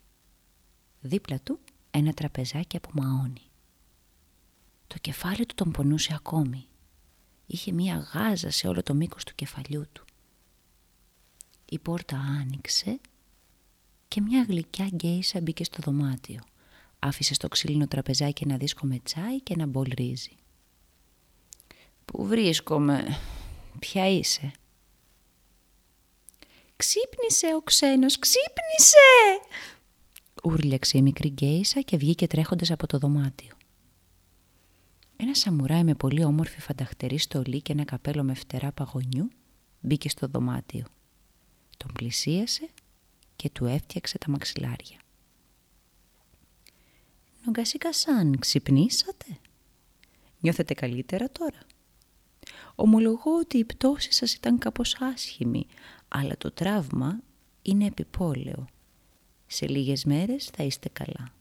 Δίπλα 1.00 1.40
του 1.40 1.58
ένα 1.90 2.12
τραπεζάκι 2.12 2.76
από 2.76 2.90
μαόνι. 2.92 3.50
Το 4.86 4.96
κεφάλι 5.00 5.46
του 5.46 5.54
τον 5.54 5.70
πονούσε 5.70 6.14
ακόμη. 6.14 6.66
Είχε 7.46 7.72
μία 7.72 8.08
γάζα 8.14 8.50
σε 8.50 8.68
όλο 8.68 8.82
το 8.82 8.94
μήκος 8.94 9.24
του 9.24 9.34
κεφαλιού 9.34 9.86
του. 9.92 10.04
Η 11.68 11.78
πόρτα 11.78 12.16
άνοιξε 12.16 12.98
και 14.08 14.18
και 14.18 14.24
μια 14.24 14.44
γλυκιά 14.48 14.86
γκέισα 14.86 15.40
μπήκε 15.40 15.64
στο 15.64 15.78
δωμάτιο. 15.84 16.40
Άφησε 16.98 17.34
στο 17.34 17.48
ξύλινο 17.48 17.88
τραπεζάκι 17.88 18.44
ένα 18.44 18.56
δίσκο 18.56 18.86
με 18.86 18.98
τσάι 19.02 19.40
και 19.40 19.52
ένα 19.52 19.66
μπολ 19.66 19.88
ρύζι. 19.96 20.36
«Πού 22.04 22.26
βρίσκομαι, 22.26 23.18
ποια 23.78 24.08
είσαι» 24.08 24.52
«Ξύπνησε 26.76 27.54
ο 27.56 27.62
ξένος, 27.62 28.18
ξύπνησε!» 28.18 29.40
Ούρλιαξε 30.44 30.98
η 30.98 31.02
μικρή 31.02 31.28
γκέισα 31.28 31.80
και 31.80 31.96
βγήκε 31.96 32.26
τρέχοντας 32.26 32.70
από 32.70 32.86
το 32.86 32.98
δωμάτιο. 32.98 33.56
Ένα 35.16 35.34
σαμουράι 35.34 35.84
με 35.84 35.94
πολύ 35.94 36.24
όμορφη 36.24 36.60
φανταχτερή 36.60 37.18
στολή 37.18 37.62
και 37.62 37.72
ένα 37.72 37.84
καπέλο 37.84 38.22
με 38.22 38.34
φτερά 38.34 38.72
παγωνιού 38.72 39.30
μπήκε 39.80 40.08
στο 40.08 40.26
δωμάτιο. 40.26 40.86
Τον 41.78 41.92
πλησίασε 41.92 42.68
και 43.36 43.50
του 43.50 43.64
έφτιαξε 43.64 44.18
τα 44.18 44.30
μαξιλάρια. 44.30 44.98
«Νομκασίκα 47.44 47.92
σαν, 47.92 48.38
ξυπνήσατε; 48.38 49.38
Νιώθετε 50.40 50.74
καλύτερα 50.74 51.30
τώρα;» 51.30 51.58
Ομολογώ 52.74 53.36
ότι 53.38 53.58
η 53.58 53.64
πτώση 53.64 54.12
σας 54.12 54.34
ήταν 54.34 54.58
κάπως 54.58 54.96
άσχημη, 55.00 55.66
αλλά 56.08 56.36
το 56.36 56.50
τραύμα 56.50 57.20
είναι 57.62 57.86
επιπόλαιο. 57.86 58.66
Σε 59.46 59.68
λίγες 59.68 60.04
μέρες 60.04 60.44
θα 60.44 60.62
είστε 60.62 60.88
καλά. 60.88 61.32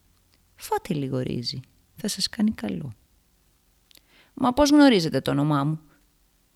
Φάτε 0.55 0.93
λίγο 0.93 1.19
ρύζι, 1.19 1.59
θα 1.95 2.07
σας 2.07 2.29
κάνει 2.29 2.51
καλό. 2.51 2.93
«Μα 4.33 4.53
πώς 4.53 4.69
γνωρίζετε 4.69 5.21
το 5.21 5.31
όνομά 5.31 5.63
μου» 5.63 5.81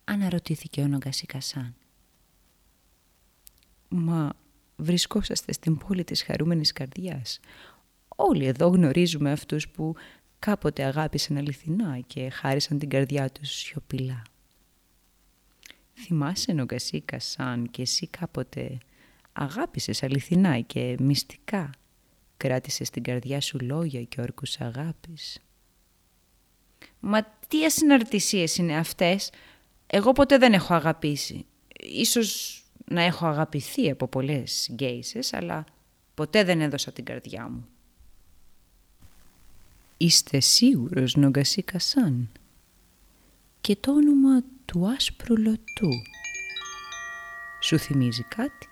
αναρωτήθηκε 0.04 0.82
ο 0.82 0.86
Νομκασίκα 0.86 1.40
«Μα 3.94 4.32
βρισκόσαστε 4.76 5.52
στην 5.52 5.76
πόλη 5.78 6.04
της 6.04 6.22
χαρούμενης 6.22 6.72
καρδιάς. 6.72 7.40
Όλοι 8.08 8.46
εδώ 8.46 8.68
γνωρίζουμε 8.68 9.32
αυτούς 9.32 9.68
που 9.68 9.94
κάποτε 10.38 10.84
αγάπησαν 10.84 11.36
αληθινά 11.36 12.00
και 12.06 12.30
χάρισαν 12.30 12.78
την 12.78 12.88
καρδιά 12.88 13.30
τους 13.30 13.50
σιωπηλά. 13.50 14.22
Θυμάσαι 15.94 16.52
Νογκασίκα 16.52 17.18
σαν 17.18 17.70
και 17.70 17.82
εσύ 17.82 18.06
κάποτε 18.06 18.78
αγάπησες 19.32 20.02
αληθινά 20.02 20.60
και 20.60 20.96
μυστικά. 21.00 21.70
Κράτησες 22.36 22.90
την 22.90 23.02
καρδιά 23.02 23.40
σου 23.40 23.58
λόγια 23.60 24.02
και 24.02 24.20
όρκους 24.20 24.60
αγάπης; 24.60 25.38
Μα 27.00 27.22
τι 27.48 27.64
ασυναρτησίες 27.64 28.56
είναι 28.56 28.76
αυτές; 28.76 29.30
Εγώ 29.86 30.12
ποτέ 30.12 30.38
δεν 30.38 30.52
έχω 30.52 30.74
αγαπήσει. 30.74 31.46
Ίσως 31.80 32.61
να 32.84 33.02
έχω 33.02 33.26
αγαπηθεί 33.26 33.90
από 33.90 34.08
πολλές 34.08 34.68
γκέισες, 34.72 35.32
αλλά 35.32 35.64
ποτέ 36.14 36.44
δεν 36.44 36.60
έδωσα 36.60 36.92
την 36.92 37.04
καρδιά 37.04 37.48
μου. 37.48 37.66
Είστε 39.96 40.40
σίγουρος 40.40 41.14
Νογκασίκα 41.14 41.78
Σαν; 41.78 42.30
Και 43.60 43.76
το 43.76 43.92
όνομα 43.92 44.42
του 44.64 44.88
άσπρου 44.88 45.36
λωτού 45.36 45.90
σου 47.60 47.78
θυμίζει 47.78 48.22
κάτι; 48.22 48.68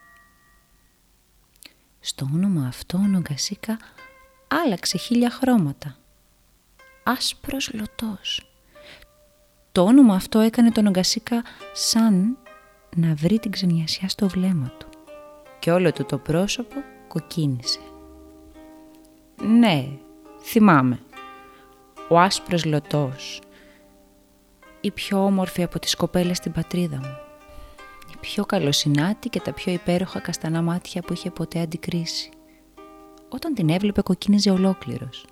Στο 2.01 2.29
όνομα 2.33 2.67
αυτό 2.67 2.99
ο 2.99 3.07
Νογκασίκα 3.07 3.79
άλλαξε 4.49 4.99
χίλια 4.99 5.31
χρώματα. 5.31 5.99
Άσπρος 7.05 7.73
λωτός. 7.73 8.45
Το 9.73 9.83
όνομα 9.85 10.15
αυτό 10.15 10.39
έκανε 10.39 10.71
τον 10.71 10.85
Νογκασίκα 10.85 11.43
σαν 11.73 12.39
να 12.97 13.15
βρει 13.15 13.39
την 13.39 13.51
ξενιασιά 13.51 14.09
στο 14.09 14.29
βλέμμα 14.29 14.73
του 14.79 14.87
και 15.59 15.73
όλο 15.73 15.93
του 15.93 16.05
το 16.05 16.19
πρόσωπο 16.19 16.75
κοκκίνησε. 17.09 17.81
Ναι, 19.59 19.89
θυμάμαι. 20.43 20.99
Ο 22.09 22.19
άσπρος 22.19 22.65
λωτός. 22.65 23.41
Η 24.81 24.91
πιο 24.91 25.25
όμορφη 25.25 25.63
από 25.63 25.79
τις 25.79 25.95
κοπέλες 25.95 26.37
στην 26.37 26.53
πατρίδα 26.53 26.97
μου. 26.97 27.17
Η 28.13 28.17
πιο 28.21 28.45
καλοσυνάτη 28.45 29.29
και 29.29 29.41
τα 29.41 29.53
πιο 29.53 29.73
υπέροχα 29.73 30.21
καστανά 30.21 30.63
μάτια 30.63 31.03
που 31.03 31.13
είχε 31.13 31.31
ποτέ 31.31 31.61
αντικρίσει. 31.61 32.31
Όταν 33.29 33.55
την 33.55 33.69
έβλεπε 33.69 34.03
κοκκίνιζε 34.03 34.51
ολόκληρος. 34.51 35.25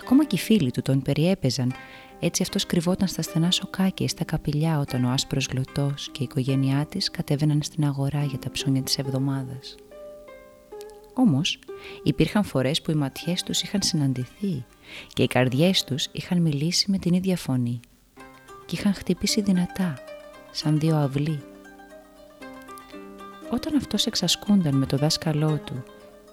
Ακόμα 0.00 0.24
και 0.24 0.34
οι 0.34 0.38
φίλοι 0.38 0.70
του 0.70 0.82
τον 0.82 1.02
περιέπαιζαν 1.02 1.72
έτσι 2.24 2.42
αυτός 2.42 2.66
κρυβόταν 2.66 3.08
στα 3.08 3.22
στενά 3.22 3.50
σοκάκια 3.50 4.06
ή 4.06 4.08
στα 4.08 4.24
καπηλιά 4.24 4.78
όταν 4.78 5.04
ο 5.04 5.10
άσπρος 5.10 5.46
γλωτός 5.46 6.08
και 6.12 6.22
η 6.22 6.24
οικογένειά 6.30 6.86
της 6.86 7.10
κατέβαιναν 7.10 7.62
στην 7.62 7.84
αγορά 7.84 8.24
για 8.24 8.38
τα 8.38 8.50
ψώνια 8.50 8.82
της 8.82 8.98
εβδομάδας. 8.98 9.74
Όμως 11.14 11.58
υπήρχαν 12.02 12.44
φορές 12.44 12.82
που 12.82 12.90
οι 12.90 12.94
ματιές 12.94 13.42
τους 13.42 13.62
είχαν 13.62 13.82
συναντηθεί 13.82 14.64
και 15.12 15.22
οι 15.22 15.26
καρδιές 15.26 15.84
τους 15.84 16.08
είχαν 16.12 16.40
μιλήσει 16.40 16.90
με 16.90 16.98
την 16.98 17.14
ίδια 17.14 17.36
φωνή 17.36 17.80
και 18.66 18.76
είχαν 18.78 18.94
χτυπήσει 18.94 19.40
δυνατά, 19.40 19.98
σαν 20.50 20.78
δύο 20.78 20.96
αυλοί. 20.96 21.42
Όταν 23.50 23.76
αυτός 23.76 24.06
εξασκούνταν 24.06 24.74
με 24.74 24.86
το 24.86 24.96
δάσκαλό 24.96 25.60
του 25.64 25.82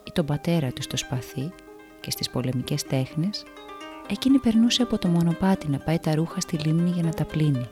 ή 0.04 0.12
τον 0.13 0.25
πατέρα 0.25 0.71
του 0.71 0.82
στο 0.82 0.97
σπαθί 0.97 1.52
και 1.99 2.12
στις 2.12 2.30
πολεμικές 2.30 2.84
τέχνες, 2.84 3.43
εκείνη 4.10 4.39
περνούσε 4.39 4.82
από 4.82 4.98
το 4.98 5.08
μονοπάτι 5.08 5.67
να 5.67 5.78
πάει 5.78 6.00
τα 6.00 6.15
ρούχα 6.15 6.39
στη 6.39 6.58
λίμνη 6.58 6.89
για 6.89 7.04
να 7.04 7.13
τα 7.13 7.26
πλύνει. 7.26 7.69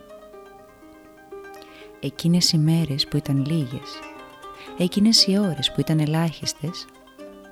Εκείνες 2.00 2.52
οι 2.52 2.58
μέρες 2.58 3.08
που 3.08 3.16
ήταν 3.16 3.44
λίγες, 3.46 4.00
εκείνες 4.78 5.26
οι 5.26 5.38
ώρες 5.38 5.72
που 5.72 5.80
ήταν 5.80 6.00
ελάχιστες, 6.00 6.86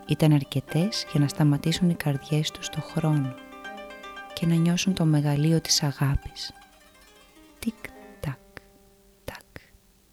ήταν 0.06 0.32
αρκετές 0.32 1.06
για 1.10 1.20
να 1.20 1.28
σταματήσουν 1.28 1.90
οι 1.90 1.94
καρδιές 1.94 2.50
τους 2.50 2.68
το 2.68 2.80
χρόνο 2.80 3.34
και 4.32 4.46
να 4.46 4.54
νιώσουν 4.54 4.94
το 4.94 5.04
μεγαλείο 5.04 5.60
της 5.60 5.82
αγάπης. 5.82 6.52
Τικ, 7.58 7.74
τακ, 8.20 8.38
τακ, 9.24 9.62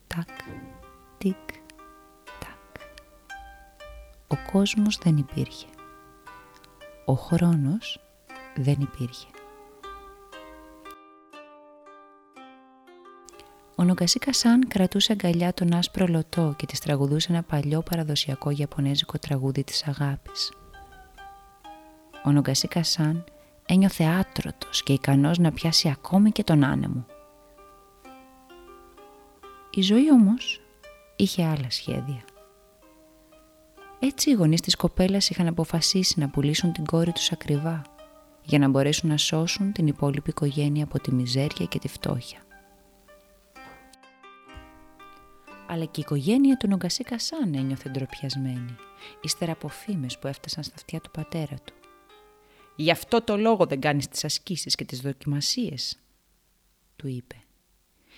τακ, 0.08 0.30
τικ, 1.18 1.48
τακ. 2.40 2.82
Ο 4.28 4.52
κόσμος 4.52 4.98
δεν 5.04 5.18
υπήρχε. 5.18 5.68
Ο 7.06 7.14
χρόνος 7.14 8.03
δεν 8.56 8.78
υπήρχε. 8.80 9.28
Ο 13.76 13.84
Νογκασίκα 13.84 14.34
Σαν 14.34 14.68
κρατούσε 14.68 15.12
αγκαλιά 15.12 15.54
τον 15.54 15.74
άσπρο 15.74 16.08
λωτό 16.08 16.54
και 16.58 16.66
της 16.66 16.80
τραγουδούσε 16.80 17.32
ένα 17.32 17.44
παλιό 17.44 17.82
παραδοσιακό 17.82 18.50
γιαπωνέζικο 18.50 19.20
τραγούδι 19.20 19.64
της 19.64 19.84
αγάπης. 19.88 20.52
Ο 22.26 22.32
Νογκασίκα 22.32 22.84
Σαν 22.84 23.24
ένιωθε 23.66 24.04
άτρωτος 24.04 24.84
και 24.84 24.94
ικανός 24.94 25.38
να 25.38 25.52
πιάσει 25.52 25.90
ακόμη 25.90 26.32
και 26.32 26.44
τον 26.44 26.64
άνεμο. 26.64 27.06
Η 29.72 29.82
ζωή 29.82 30.12
όμως 30.12 30.62
είχε 31.16 31.46
άλλα 31.46 31.70
σχέδια. 31.70 32.24
Έτσι 34.00 34.30
οι 34.30 34.34
γονείς 34.34 34.62
της 34.62 34.76
κοπέλας 34.76 35.30
είχαν 35.30 35.48
αποφασίσει 35.48 36.20
να 36.20 36.30
πουλήσουν 36.30 36.72
την 36.72 36.86
κόρη 36.86 37.12
τους 37.12 37.32
ακριβά 37.32 37.82
για 38.44 38.60
να 38.60 38.68
μπορέσουν 38.68 39.10
να 39.10 39.18
σώσουν 39.18 39.72
την 39.72 39.88
υπόλοιπη 39.88 40.30
οικογένεια 40.30 40.84
από 40.84 41.00
τη 41.00 41.14
μιζέρια 41.14 41.66
και 41.66 41.80
τη 41.80 41.88
φτώχεια. 41.88 42.40
Αλλά 45.68 45.86
και 45.86 46.00
η 46.00 46.04
οικογένεια 46.06 46.58
του 46.58 46.68
Νογκασί 46.68 47.04
Κασάν 47.04 47.54
ένιωθε 47.54 47.90
ντροπιασμένη, 47.90 48.76
ύστερα 49.22 49.52
από 49.52 49.68
φήμες 49.68 50.20
που 50.20 50.28
έφτασαν 50.28 50.64
στα 50.64 50.74
αυτιά 50.76 51.00
του 51.00 51.12
πατέρα 51.12 51.56
του. 51.64 51.74
«Γι' 52.76 52.92
αυτό 52.92 53.22
το 53.22 53.38
λόγο 53.38 53.66
δεν 53.66 53.80
κάνεις 53.80 54.08
τις 54.08 54.24
ασκήσεις 54.24 54.76
και 54.76 54.86
τις 54.86 55.00
δοκιμασίες», 55.00 56.00
του 56.96 57.08
είπε. 57.08 57.36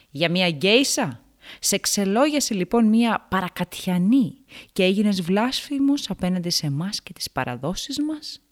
«Για 0.10 0.30
μια 0.30 0.50
γκέισα, 0.50 1.24
σε 1.60 1.78
ξελόγιασε 1.78 2.54
λοιπόν 2.54 2.86
μια 2.86 3.28
παρακατιανή 3.30 4.36
και 4.74 4.84
έγινες 4.84 5.22
βλάσφημος 5.22 6.10
απέναντι 6.10 6.50
σε 6.50 6.66
εμάς 6.66 7.02
και 7.02 7.14
τις 7.14 7.32
παραδόσεις 7.32 8.00
μας» 8.00 8.45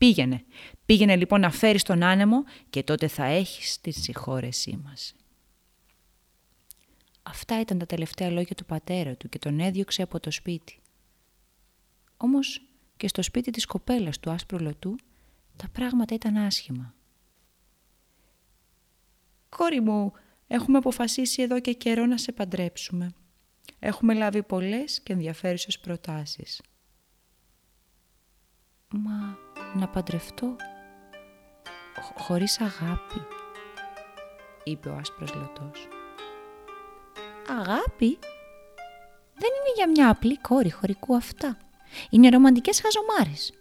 Πήγαινε. 0.00 0.44
Πήγαινε 0.86 1.16
λοιπόν 1.16 1.40
να 1.40 1.50
φέρεις 1.50 1.82
τον 1.82 2.02
άνεμο 2.02 2.44
και 2.70 2.82
τότε 2.82 3.08
θα 3.08 3.24
έχεις 3.24 3.80
τη 3.80 3.90
συγχώρεσή 3.90 4.80
μας. 4.84 5.14
Αυτά 7.22 7.60
ήταν 7.60 7.78
τα 7.78 7.86
τελευταία 7.86 8.30
λόγια 8.30 8.54
του 8.54 8.64
πατέρα 8.64 9.16
του 9.16 9.28
και 9.28 9.38
τον 9.38 9.60
έδιωξε 9.60 10.02
από 10.02 10.20
το 10.20 10.30
σπίτι. 10.30 10.78
Όμως 12.16 12.62
και 12.96 13.08
στο 13.08 13.22
σπίτι 13.22 13.50
της 13.50 13.66
κοπέλας 13.66 14.20
του 14.20 14.30
άσπρου 14.30 14.58
λωτού 14.60 14.96
τα 15.56 15.68
πράγματα 15.72 16.14
ήταν 16.14 16.36
άσχημα. 16.36 16.94
«Κόρη 19.48 19.80
μου, 19.80 20.12
έχουμε 20.46 20.78
αποφασίσει 20.78 21.42
εδώ 21.42 21.60
και 21.60 21.72
καιρό 21.72 22.06
να 22.06 22.18
σε 22.18 22.32
παντρέψουμε. 22.32 23.12
Έχουμε 23.78 24.14
λάβει 24.14 24.42
πολλές 24.42 25.00
και 25.00 25.12
ενδιαφέρουσες 25.12 25.78
προτάσεις». 25.78 26.62
«Μα 28.88 29.38
να 29.74 29.88
παντρευτώ 29.88 30.56
χωρίς 32.18 32.60
αγάπη, 32.60 33.26
είπε 34.64 34.88
ο 34.88 34.96
άσπρος 35.00 35.34
λωτός. 35.34 35.88
Αγάπη; 37.48 38.18
Δεν 39.34 39.50
είναι 39.58 39.72
για 39.74 39.88
μια 39.88 40.10
απλή 40.10 40.38
κόρη 40.38 40.70
χωρικού 40.70 41.16
αυτά. 41.16 41.56
Είναι 42.10 42.28
ρομαντικές 42.28 42.80
χαζομάρες 42.80 43.52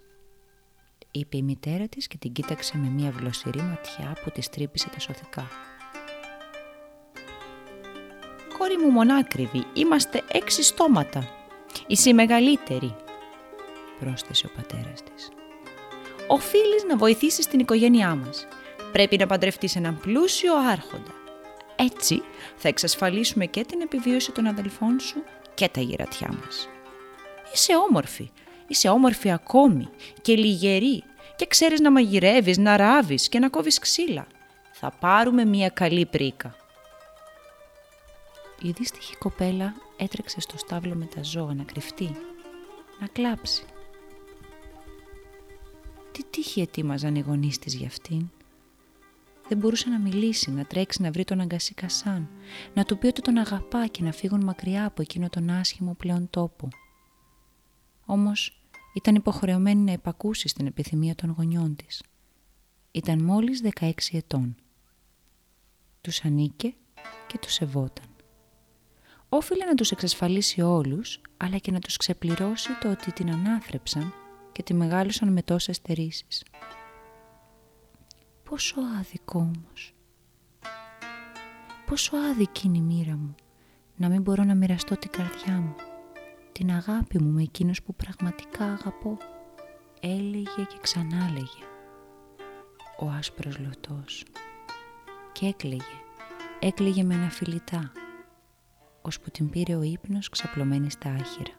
είπε 1.11 1.37
η 1.37 1.41
μητέρα 1.41 1.87
της 1.87 2.07
και 2.07 2.17
την 2.17 2.31
κοίταξε 2.31 2.77
με 2.77 2.87
μια 2.87 3.11
βλοσιρή 3.11 3.61
ματιά 3.61 4.17
που 4.23 4.29
της 4.31 4.49
τρύπησε 4.49 4.89
τα 4.89 4.99
σωθικά. 4.99 5.47
«Κόρη 8.57 8.77
μου 8.77 8.89
μονάκριβη, 8.89 9.65
είμαστε 9.73 10.23
έξι 10.31 10.63
στόματα. 10.63 11.27
Είσαι 11.87 12.09
η 12.09 12.13
μεγαλύτερη», 12.13 12.95
πρόσθεσε 13.99 14.45
ο 14.45 14.49
πατέρας 14.55 15.03
της. 15.03 15.29
«Οφείλεις 16.31 16.83
να 16.87 16.97
βοηθήσεις 16.97 17.47
την 17.47 17.59
οικογένειά 17.59 18.15
μας. 18.15 18.47
Πρέπει 18.91 19.17
να 19.17 19.27
παντρευτείς 19.27 19.75
έναν 19.75 19.99
πλούσιο 19.99 20.53
άρχοντα. 20.57 21.13
Έτσι 21.75 22.21
θα 22.55 22.67
εξασφαλίσουμε 22.67 23.45
και 23.45 23.63
την 23.63 23.81
επιβίωση 23.81 24.31
των 24.31 24.47
αδελφών 24.47 24.99
σου 24.99 25.23
και 25.53 25.69
τα 25.69 25.81
γερατιά 25.81 26.33
μας. 26.41 26.69
Είσαι 27.53 27.73
όμορφη, 27.89 28.31
είσαι 28.67 28.89
όμορφη 28.89 29.31
ακόμη 29.31 29.89
και 30.21 30.35
λιγερή 30.35 31.03
και 31.35 31.45
ξέρεις 31.45 31.79
να 31.79 31.91
μαγειρεύεις, 31.91 32.57
να 32.57 32.77
ράβεις 32.77 33.29
και 33.29 33.39
να 33.39 33.49
κόβεις 33.49 33.79
ξύλα. 33.79 34.27
Θα 34.71 34.91
πάρουμε 34.99 35.45
μια 35.45 35.69
καλή 35.69 36.05
πρίκα. 36.05 36.55
Η 38.61 38.71
δύστιχη 38.71 39.15
κοπέλα 39.15 39.73
έτρεξε 39.97 40.39
στο 40.39 40.57
στάβλο 40.57 40.95
με 40.95 41.05
τα 41.15 41.23
ζώα 41.23 41.53
να 41.53 41.63
κρυφτεί, 41.63 42.17
να 42.99 43.07
κλάψει. 43.07 43.63
Τι 46.19 46.25
τύχη 46.25 46.61
ετοίμαζαν 46.61 47.15
οι 47.15 47.19
γονείς 47.19 47.59
της 47.59 47.75
για 47.75 47.87
αυτήν. 47.87 48.29
Δεν 49.47 49.57
μπορούσε 49.57 49.89
να 49.89 49.99
μιλήσει, 49.99 50.51
να 50.51 50.65
τρέξει 50.65 51.01
να 51.01 51.11
βρει 51.11 51.23
τον 51.23 51.39
Αγκασί 51.39 51.73
Κασάν, 51.73 52.29
να 52.73 52.83
του 52.83 52.97
πει 52.97 53.07
ότι 53.07 53.21
τον 53.21 53.37
αγαπά 53.37 53.87
και 53.87 54.03
να 54.03 54.11
φύγουν 54.11 54.43
μακριά 54.43 54.85
από 54.85 55.01
εκείνο 55.01 55.29
τον 55.29 55.49
άσχημο 55.49 55.93
πλέον 55.93 56.29
τόπο. 56.29 56.67
Όμως 58.05 58.61
ήταν 58.93 59.15
υποχρεωμένη 59.15 59.81
να 59.81 59.91
υπακούσει 59.91 60.47
στην 60.47 60.65
επιθυμία 60.65 61.15
των 61.15 61.35
γονιών 61.37 61.75
της. 61.75 62.03
Ήταν 62.91 63.23
μόλις 63.23 63.61
16 63.79 63.91
ετών. 64.11 64.55
Τους 66.01 66.23
ανήκε 66.23 66.73
και 67.27 67.37
τους 67.37 67.53
σεβόταν. 67.53 68.05
Όφιλε 69.29 69.65
να 69.65 69.75
τους 69.75 69.91
εξασφαλίσει 69.91 70.61
όλους, 70.61 71.21
αλλά 71.37 71.57
και 71.57 71.71
να 71.71 71.79
τους 71.79 71.97
ξεπληρώσει 71.97 72.69
το 72.81 72.91
ότι 72.91 73.11
την 73.11 73.31
ανάθρεψαν 73.31 74.13
και 74.59 74.65
τη 74.65 74.73
μεγάλωσαν 74.73 75.31
με 75.31 75.41
τόσες 75.41 75.75
στερήσεις. 75.75 76.43
Πόσο 78.43 78.75
άδικο 78.99 79.39
όμως. 79.39 79.93
Πόσο 81.85 82.17
άδικη 82.17 82.67
είναι 82.67 82.77
η 82.77 82.81
μοίρα 82.81 83.15
μου 83.17 83.35
να 83.95 84.09
μην 84.09 84.21
μπορώ 84.21 84.43
να 84.43 84.55
μοιραστώ 84.55 84.97
την 84.97 85.09
καρδιά 85.11 85.59
μου 85.59 85.75
την 86.51 86.71
αγάπη 86.71 87.21
μου 87.21 87.31
με 87.31 87.41
εκείνος 87.41 87.83
που 87.83 87.95
πραγματικά 87.95 88.65
αγαπώ. 88.65 89.17
Έλεγε 89.99 90.63
και 90.67 90.77
ξανά 90.81 91.29
λέγε. 91.31 91.65
Ο 92.99 93.09
άσπρος 93.09 93.59
λωτός. 93.59 94.25
Και 95.31 95.45
έκλαιγε. 95.45 95.99
Έκλαιγε 96.59 97.03
με 97.03 97.15
αναφιλητά. 97.15 97.91
Ώσπου 99.01 99.31
την 99.31 99.49
πήρε 99.49 99.75
ο 99.75 99.81
ύπνος 99.81 100.29
ξαπλωμένη 100.29 100.91
στα 100.91 101.09
άχυρα. 101.09 101.58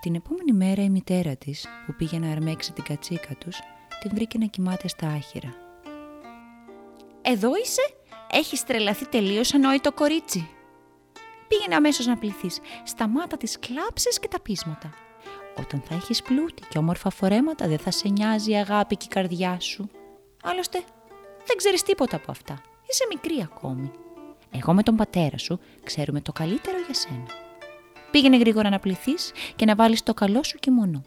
Την 0.00 0.14
επόμενη 0.14 0.52
μέρα 0.52 0.82
η 0.82 0.88
μητέρα 0.88 1.36
της, 1.36 1.66
που 1.86 1.94
πήγε 1.94 2.18
να 2.18 2.30
αρμέξει 2.30 2.72
την 2.72 2.84
κατσίκα 2.84 3.34
τους, 3.34 3.58
την 4.00 4.10
βρήκε 4.14 4.38
να 4.38 4.46
κοιμάται 4.46 4.88
στα 4.88 5.06
άχυρα. 5.08 5.54
«Εδώ 7.22 7.50
είσαι» 7.62 7.82
Έχεις 8.30 8.64
τρελαθεί 8.64 9.08
τελείως 9.08 9.54
ανόητο 9.54 9.92
κορίτσι, 9.92 10.48
πήγαινε 11.48 11.74
αμέσως 11.74 12.06
να 12.06 12.16
πληθείς. 12.16 12.60
Σταμάτα 12.84 13.36
τις 13.36 13.58
κλάψεις 13.58 14.18
και 14.18 14.28
τα 14.28 14.40
πείσματα. 14.40 14.90
Όταν 15.58 15.82
θα 15.88 15.94
έχεις 15.94 16.22
πλούτη 16.22 16.62
και 16.68 16.78
όμορφα 16.78 17.10
φορέματα, 17.10 17.68
δεν 17.68 17.78
θα 17.78 17.90
σε 17.90 18.08
νοιάζει 18.08 18.50
η 18.50 18.56
αγάπη 18.56 18.96
και 18.96 19.06
η 19.08 19.12
καρδιά 19.14 19.60
σου. 19.60 19.90
Άλλωστε, 20.42 20.78
δεν 21.46 21.56
ξέρεις 21.56 21.82
τίποτα 21.82 22.16
από 22.16 22.30
αυτά. 22.30 22.60
Είσαι 22.90 23.04
μικρή 23.08 23.42
ακόμη. 23.42 23.90
Εγώ 24.50 24.72
με 24.72 24.82
τον 24.82 24.96
πατέρα 24.96 25.38
σου 25.38 25.58
ξέρουμε 25.84 26.20
το 26.20 26.32
καλύτερο 26.32 26.76
για 26.86 26.94
σένα. 26.94 27.45
Πήγαινε 28.16 28.36
γρήγορα 28.36 28.70
να 28.70 28.78
πληθείς 28.78 29.32
και 29.56 29.64
να 29.64 29.74
βάλεις 29.74 30.02
το 30.02 30.14
καλό 30.14 30.42
σου 30.42 30.58
κιμονό. 30.58 31.02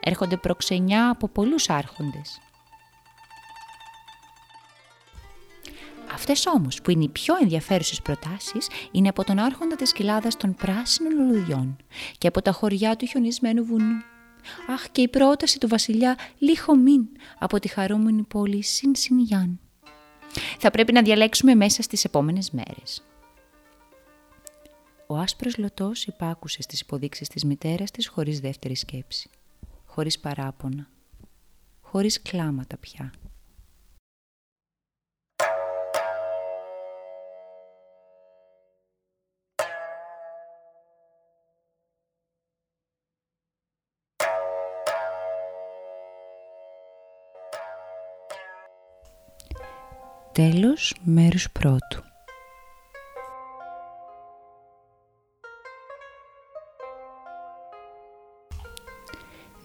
Έρχονται 0.00 0.36
προξενιά 0.36 1.10
από 1.10 1.28
πολλούς 1.28 1.70
άρχοντες. 1.70 2.40
Αυτές 6.12 6.46
όμως 6.46 6.80
που 6.82 6.90
είναι 6.90 7.04
οι 7.04 7.08
πιο 7.08 7.34
ενδιαφέρουσες 7.40 8.02
προτάσεις 8.02 8.68
είναι 8.90 9.08
από 9.08 9.24
τον 9.24 9.38
άρχοντα 9.38 9.76
της 9.76 9.92
κοιλάδας 9.92 10.36
των 10.36 10.54
πράσινων 10.54 11.12
λουλουδιών 11.14 11.76
και 12.18 12.28
από 12.28 12.42
τα 12.42 12.52
χωριά 12.52 12.96
του 12.96 13.06
χιονισμένου 13.06 13.64
βουνού. 13.64 14.02
Αχ 14.68 14.88
και 14.92 15.00
η 15.00 15.08
πρόταση 15.08 15.58
του 15.58 15.68
βασιλιά 15.68 16.18
Λιχομίν 16.38 17.08
από 17.38 17.58
τη 17.58 17.68
χαρούμενη 17.68 18.22
πόλη 18.22 18.62
Σινσινιάν. 18.62 19.60
Θα 20.58 20.70
πρέπει 20.70 20.92
να 20.92 21.02
διαλέξουμε 21.02 21.54
μέσα 21.54 21.82
στις 21.82 22.04
επόμενες 22.04 22.50
μέρες. 22.50 23.05
Ο 25.08 25.16
άσπρος 25.16 25.56
λωτός 25.56 26.06
υπάκουσε 26.06 26.62
στις 26.62 26.80
υποδείξεις 26.80 27.28
της 27.28 27.44
μητέρας 27.44 27.90
της 27.90 28.08
χωρίς 28.08 28.40
δεύτερη 28.40 28.74
σκέψη. 28.74 29.30
Χωρίς 29.86 30.18
παράπονα. 30.18 30.88
Χωρίς 31.80 32.22
κλάματα 32.22 32.76
πια. 32.76 33.12
Τέλος 50.32 50.94
μέρους 51.04 51.50
πρώτου. 51.50 52.15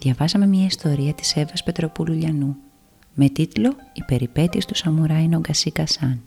Διαβάσαμε 0.02 0.46
μια 0.46 0.66
ιστορία 0.66 1.14
της 1.14 1.36
Εύας 1.36 1.64
Πετροπούλου 1.64 2.14
Λιανού 2.14 2.56
με 3.14 3.30
τίτλο 3.30 3.76
«Οι 3.94 4.04
περιπέτειες 4.04 4.66
του 4.66 4.76
Σαμουράι 4.76 5.28
Νομκασί 5.28 5.72
Κασάν» 5.72 6.24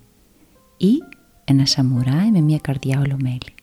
ή 0.76 0.92
«Ένα 1.44 1.66
Σαμουράι 1.66 2.30
με 2.30 2.40
μια 2.40 2.58
καρδιά 2.58 3.00
ολομέλη». 3.00 3.54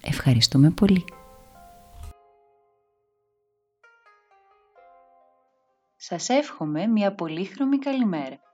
Ευχαριστούμε 0.00 0.70
πολύ. 0.70 1.04
Σας 5.96 6.28
εύχομαι 6.28 6.86
μια 6.86 7.14
πολύχρωμη 7.14 7.78
καλημέρα. 7.78 8.28
thank 8.28 8.44
you 8.44 8.49